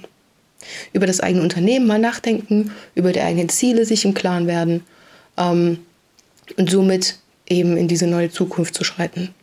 Über 0.94 1.06
das 1.06 1.20
eigene 1.20 1.42
Unternehmen 1.42 1.86
mal 1.86 1.98
nachdenken, 1.98 2.72
über 2.94 3.12
die 3.12 3.20
eigenen 3.20 3.50
Ziele 3.50 3.84
sich 3.84 4.06
im 4.06 4.14
Klaren 4.14 4.46
werden 4.46 4.84
ähm, 5.36 5.80
und 6.56 6.70
somit 6.70 7.18
eben 7.46 7.76
in 7.76 7.88
diese 7.88 8.06
neue 8.06 8.30
Zukunft 8.30 8.74
zu 8.74 8.84
schreiten. 8.84 9.34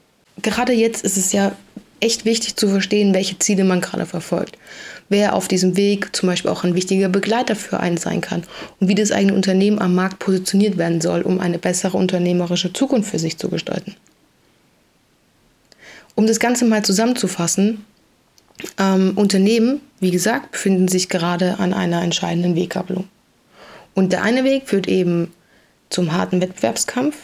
Gerade 0.42 0.74
jetzt 0.74 1.04
ist 1.04 1.18
es 1.18 1.34
ja 1.34 1.56
echt 2.00 2.26
wichtig 2.26 2.56
zu 2.56 2.68
verstehen, 2.68 3.14
welche 3.14 3.40
Ziele 3.40 3.64
man 3.64 3.82
gerade 3.82 4.06
verfolgt. 4.06 4.58
Wer 5.10 5.34
auf 5.34 5.48
diesem 5.48 5.78
Weg 5.78 6.16
zum 6.16 6.28
Beispiel 6.28 6.52
auch 6.52 6.64
ein 6.64 6.76
wichtiger 6.76 7.10
Begleiter 7.10 7.56
für 7.56 7.80
einen 7.80 7.98
sein 7.98 8.22
kann 8.22 8.44
und 8.80 8.88
wie 8.88 8.96
das 8.96 9.12
eigene 9.12 9.34
Unternehmen 9.34 9.80
am 9.80 9.96
Markt 9.96 10.20
positioniert 10.20 10.78
werden 10.78 11.02
soll, 11.02 11.22
um 11.22 11.40
eine 11.40 11.60
bessere 11.60 11.98
unternehmerische 11.98 12.74
Zukunft 12.74 13.12
für 13.12 13.20
sich 13.20 13.38
zu 13.38 13.50
gestalten. 13.50 13.96
Um 16.16 16.28
das 16.28 16.40
Ganze 16.40 16.66
mal 16.66 16.84
zusammenzufassen, 16.84 17.86
ähm, 18.80 19.14
Unternehmen, 19.16 19.82
wie 20.00 20.12
gesagt, 20.12 20.52
befinden 20.52 20.88
sich 20.88 21.10
gerade 21.10 21.60
an 21.60 21.74
einer 21.74 22.02
entscheidenden 22.02 22.56
Weggabelung. 22.56 23.08
Und 23.94 24.12
der 24.14 24.24
eine 24.24 24.44
Weg 24.44 24.68
führt 24.68 24.88
eben 24.88 25.32
zum 25.90 26.12
harten 26.12 26.42
Wettbewerbskampf, 26.42 27.16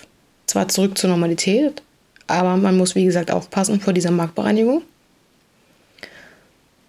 zwar 0.47 0.69
zurück 0.69 0.97
zur 0.97 1.09
Normalität, 1.09 1.81
aber 2.27 2.57
man 2.57 2.77
muss, 2.77 2.95
wie 2.95 3.05
gesagt, 3.05 3.31
aufpassen 3.31 3.79
vor 3.79 3.93
dieser 3.93 4.12
Marktbereinigung. 4.12 4.81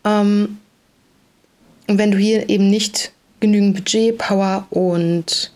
Ähm, 0.05 0.59
und 1.87 1.99
wenn 1.99 2.11
du 2.11 2.18
hier 2.18 2.49
eben 2.49 2.70
nicht 2.70 3.12
genügend 3.40 3.75
Budget, 3.77 4.16
Power 4.18 4.66
und 4.70 5.53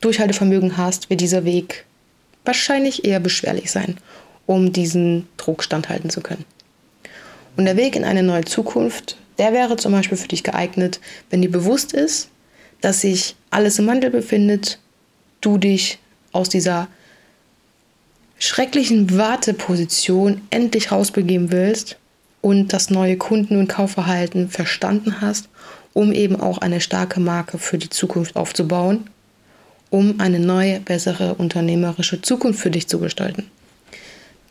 Durchhaltevermögen 0.00 0.76
hast, 0.76 1.10
wird 1.10 1.20
dieser 1.20 1.44
Weg 1.44 1.84
wahrscheinlich 2.44 3.04
eher 3.04 3.20
beschwerlich 3.20 3.70
sein, 3.70 3.98
um 4.46 4.72
diesen 4.72 5.28
Druck 5.36 5.62
standhalten 5.62 6.10
zu 6.10 6.20
können. 6.20 6.44
Und 7.56 7.64
der 7.64 7.76
Weg 7.76 7.96
in 7.96 8.04
eine 8.04 8.22
neue 8.22 8.44
Zukunft, 8.44 9.16
der 9.38 9.52
wäre 9.52 9.76
zum 9.76 9.92
Beispiel 9.92 10.16
für 10.16 10.28
dich 10.28 10.44
geeignet, 10.44 11.00
wenn 11.30 11.42
dir 11.42 11.50
bewusst 11.50 11.92
ist, 11.92 12.28
dass 12.80 13.00
sich 13.00 13.34
alles 13.50 13.78
im 13.78 13.86
Wandel 13.88 14.10
befindet, 14.10 14.78
du 15.40 15.58
dich 15.58 15.98
aus 16.32 16.48
dieser 16.48 16.88
schrecklichen 18.38 19.16
Warteposition 19.16 20.42
endlich 20.50 20.92
rausbegeben 20.92 21.50
willst 21.50 21.96
und 22.40 22.72
das 22.72 22.90
neue 22.90 23.16
Kunden- 23.16 23.58
und 23.58 23.68
Kaufverhalten 23.68 24.48
verstanden 24.48 25.20
hast, 25.20 25.48
um 25.92 26.12
eben 26.12 26.40
auch 26.40 26.58
eine 26.58 26.80
starke 26.80 27.20
Marke 27.20 27.58
für 27.58 27.78
die 27.78 27.90
Zukunft 27.90 28.36
aufzubauen, 28.36 29.10
um 29.90 30.20
eine 30.20 30.38
neue, 30.38 30.80
bessere 30.80 31.34
unternehmerische 31.34 32.22
Zukunft 32.22 32.60
für 32.60 32.70
dich 32.70 32.86
zu 32.86 33.00
gestalten. 33.00 33.50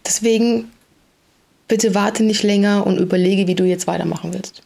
Deswegen 0.05 0.71
bitte 1.67 1.95
warte 1.95 2.23
nicht 2.23 2.43
länger 2.43 2.85
und 2.85 2.97
überlege, 2.97 3.47
wie 3.47 3.55
du 3.55 3.63
jetzt 3.63 3.87
weitermachen 3.87 4.33
willst. 4.33 4.61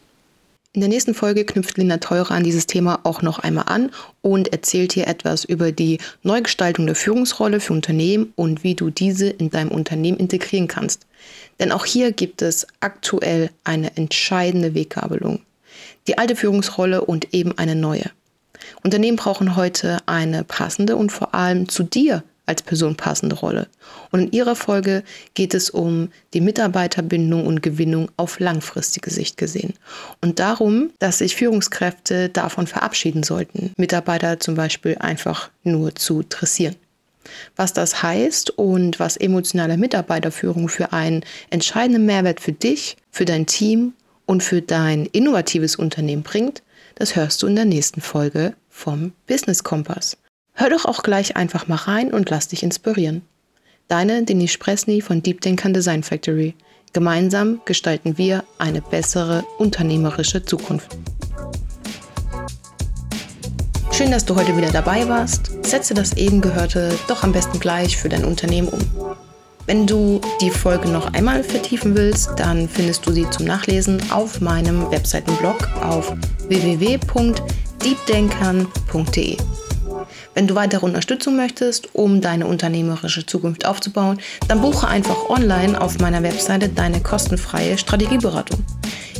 In 0.74 0.80
der 0.80 0.88
nächsten 0.88 1.12
Folge 1.12 1.44
knüpft 1.44 1.76
Linda 1.76 1.98
Teurer 1.98 2.30
an 2.30 2.44
dieses 2.44 2.66
Thema 2.66 3.00
auch 3.02 3.20
noch 3.20 3.40
einmal 3.40 3.64
an 3.66 3.90
und 4.22 4.54
erzählt 4.54 4.94
dir 4.94 5.06
etwas 5.06 5.44
über 5.44 5.70
die 5.70 5.98
Neugestaltung 6.22 6.86
der 6.86 6.94
Führungsrolle 6.94 7.60
für 7.60 7.74
Unternehmen 7.74 8.32
und 8.36 8.64
wie 8.64 8.74
du 8.74 8.88
diese 8.88 9.28
in 9.28 9.50
deinem 9.50 9.70
Unternehmen 9.70 10.16
integrieren 10.16 10.68
kannst. 10.68 11.06
Denn 11.60 11.72
auch 11.72 11.84
hier 11.84 12.12
gibt 12.12 12.40
es 12.40 12.66
aktuell 12.80 13.50
eine 13.64 13.98
entscheidende 13.98 14.74
Weggabelung. 14.74 15.42
Die 16.06 16.16
alte 16.16 16.36
Führungsrolle 16.36 17.04
und 17.04 17.34
eben 17.34 17.58
eine 17.58 17.76
neue. 17.76 18.10
Unternehmen 18.82 19.18
brauchen 19.18 19.56
heute 19.56 19.98
eine 20.06 20.42
passende 20.42 20.96
und 20.96 21.12
vor 21.12 21.34
allem 21.34 21.68
zu 21.68 21.82
dir 21.82 22.24
als 22.52 22.62
Person 22.62 22.96
passende 22.96 23.34
Rolle. 23.34 23.66
Und 24.10 24.20
in 24.20 24.32
ihrer 24.32 24.54
Folge 24.54 25.04
geht 25.32 25.54
es 25.54 25.70
um 25.70 26.10
die 26.34 26.42
Mitarbeiterbindung 26.42 27.46
und 27.46 27.62
Gewinnung 27.62 28.10
auf 28.18 28.40
langfristige 28.40 29.10
Sicht 29.10 29.38
gesehen. 29.38 29.72
Und 30.20 30.38
darum, 30.38 30.90
dass 30.98 31.18
sich 31.18 31.34
Führungskräfte 31.34 32.28
davon 32.28 32.66
verabschieden 32.66 33.22
sollten, 33.22 33.72
Mitarbeiter 33.78 34.38
zum 34.38 34.54
Beispiel 34.54 34.98
einfach 34.98 35.50
nur 35.64 35.94
zu 35.94 36.22
dressieren. 36.28 36.76
Was 37.56 37.72
das 37.72 38.02
heißt 38.02 38.50
und 38.50 39.00
was 39.00 39.16
emotionale 39.16 39.78
Mitarbeiterführung 39.78 40.68
für 40.68 40.92
einen 40.92 41.24
entscheidenden 41.48 42.04
Mehrwert 42.04 42.40
für 42.40 42.52
dich, 42.52 42.96
für 43.10 43.24
dein 43.24 43.46
Team 43.46 43.94
und 44.26 44.42
für 44.42 44.60
dein 44.60 45.06
innovatives 45.06 45.76
Unternehmen 45.76 46.22
bringt, 46.22 46.62
das 46.96 47.16
hörst 47.16 47.42
du 47.42 47.46
in 47.46 47.56
der 47.56 47.64
nächsten 47.64 48.02
Folge 48.02 48.54
vom 48.68 49.12
Business 49.26 49.64
Kompass. 49.64 50.18
Hör 50.54 50.70
doch 50.70 50.84
auch 50.84 51.02
gleich 51.02 51.36
einfach 51.36 51.66
mal 51.66 51.76
rein 51.76 52.12
und 52.12 52.28
lass 52.30 52.48
dich 52.48 52.62
inspirieren. 52.62 53.22
Deine 53.88 54.24
Denis 54.24 54.58
Presny 54.58 55.00
von 55.00 55.22
Deep 55.22 55.40
Denkern 55.40 55.72
Design 55.72 56.02
Factory. 56.02 56.54
Gemeinsam 56.92 57.60
gestalten 57.64 58.18
wir 58.18 58.44
eine 58.58 58.82
bessere 58.82 59.44
unternehmerische 59.58 60.44
Zukunft. 60.44 60.96
Schön, 63.92 64.10
dass 64.10 64.24
du 64.24 64.36
heute 64.36 64.56
wieder 64.56 64.70
dabei 64.70 65.08
warst. 65.08 65.50
Setze 65.64 65.94
das 65.94 66.16
eben 66.16 66.40
Gehörte 66.40 66.96
doch 67.08 67.22
am 67.22 67.32
besten 67.32 67.60
gleich 67.60 67.96
für 67.96 68.08
dein 68.08 68.24
Unternehmen 68.24 68.68
um. 68.68 68.80
Wenn 69.66 69.86
du 69.86 70.20
die 70.40 70.50
Folge 70.50 70.88
noch 70.88 71.12
einmal 71.14 71.44
vertiefen 71.44 71.96
willst, 71.96 72.30
dann 72.36 72.68
findest 72.68 73.06
du 73.06 73.12
sie 73.12 73.30
zum 73.30 73.46
Nachlesen 73.46 74.02
auf 74.10 74.40
meinem 74.40 74.90
Webseitenblog 74.90 75.68
auf 75.82 76.12
www.deepdenkern.de. 76.48 79.36
Wenn 80.34 80.46
du 80.46 80.54
weitere 80.54 80.86
Unterstützung 80.86 81.36
möchtest, 81.36 81.94
um 81.94 82.22
deine 82.22 82.46
unternehmerische 82.46 83.26
Zukunft 83.26 83.66
aufzubauen, 83.66 84.18
dann 84.48 84.62
buche 84.62 84.88
einfach 84.88 85.28
online 85.28 85.78
auf 85.78 85.98
meiner 85.98 86.22
Webseite 86.22 86.70
deine 86.70 87.00
kostenfreie 87.00 87.76
Strategieberatung. 87.76 88.64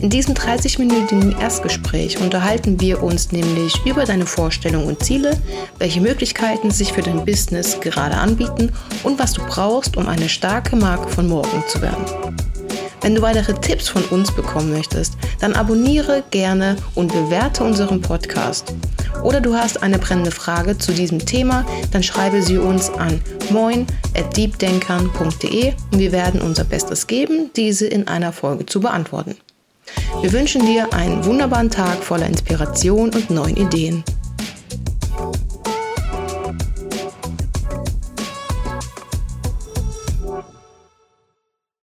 In 0.01 0.09
diesem 0.09 0.35
30-minütigen 0.35 1.38
Erstgespräch 1.38 2.18
unterhalten 2.18 2.81
wir 2.81 3.03
uns 3.03 3.31
nämlich 3.31 3.75
über 3.85 4.05
deine 4.05 4.27
Vorstellungen 4.27 4.87
und 4.87 5.05
Ziele, 5.05 5.38
welche 5.79 6.01
Möglichkeiten 6.01 6.70
sich 6.70 6.92
für 6.92 7.03
dein 7.03 7.25
Business 7.25 7.79
gerade 7.81 8.16
anbieten 8.16 8.72
und 9.05 9.18
was 9.18 9.35
du 9.35 9.42
brauchst, 9.46 9.96
um 9.98 10.09
eine 10.09 10.31
starke 10.31 10.77
Marke 10.77 11.09
von 11.11 11.29
morgen 11.29 11.62
zu 11.68 11.83
werden. 11.83 12.05
Wenn 13.03 13.16
du 13.16 13.22
weitere 13.22 13.53
Tipps 13.55 13.88
von 13.88 14.05
uns 14.07 14.33
bekommen 14.33 14.72
möchtest, 14.72 15.14
dann 15.40 15.55
abonniere 15.55 16.22
gerne 16.31 16.77
und 16.94 17.12
bewerte 17.12 17.64
unseren 17.64 18.01
Podcast. 18.01 18.72
Oder 19.22 19.40
du 19.40 19.55
hast 19.55 19.83
eine 19.83 19.98
brennende 19.98 20.31
Frage 20.31 20.77
zu 20.79 20.92
diesem 20.92 21.25
Thema, 21.25 21.64
dann 21.90 22.03
schreibe 22.03 22.42
sie 22.42 22.59
uns 22.59 22.90
an 22.90 23.22
moin@deepdenkern.de 23.51 25.72
und 25.92 25.98
wir 25.98 26.12
werden 26.12 26.40
unser 26.40 26.64
Bestes 26.64 27.07
geben, 27.07 27.51
diese 27.55 27.87
in 27.87 28.09
einer 28.09 28.33
Folge 28.33 28.64
zu 28.66 28.81
beantworten. 28.81 29.37
Wir 30.20 30.33
wünschen 30.33 30.66
dir 30.66 30.92
einen 30.92 31.25
wunderbaren 31.25 31.70
Tag 31.70 32.03
voller 32.03 32.27
Inspiration 32.27 33.11
und 33.11 33.31
neuen 33.31 33.57
Ideen. 33.57 34.03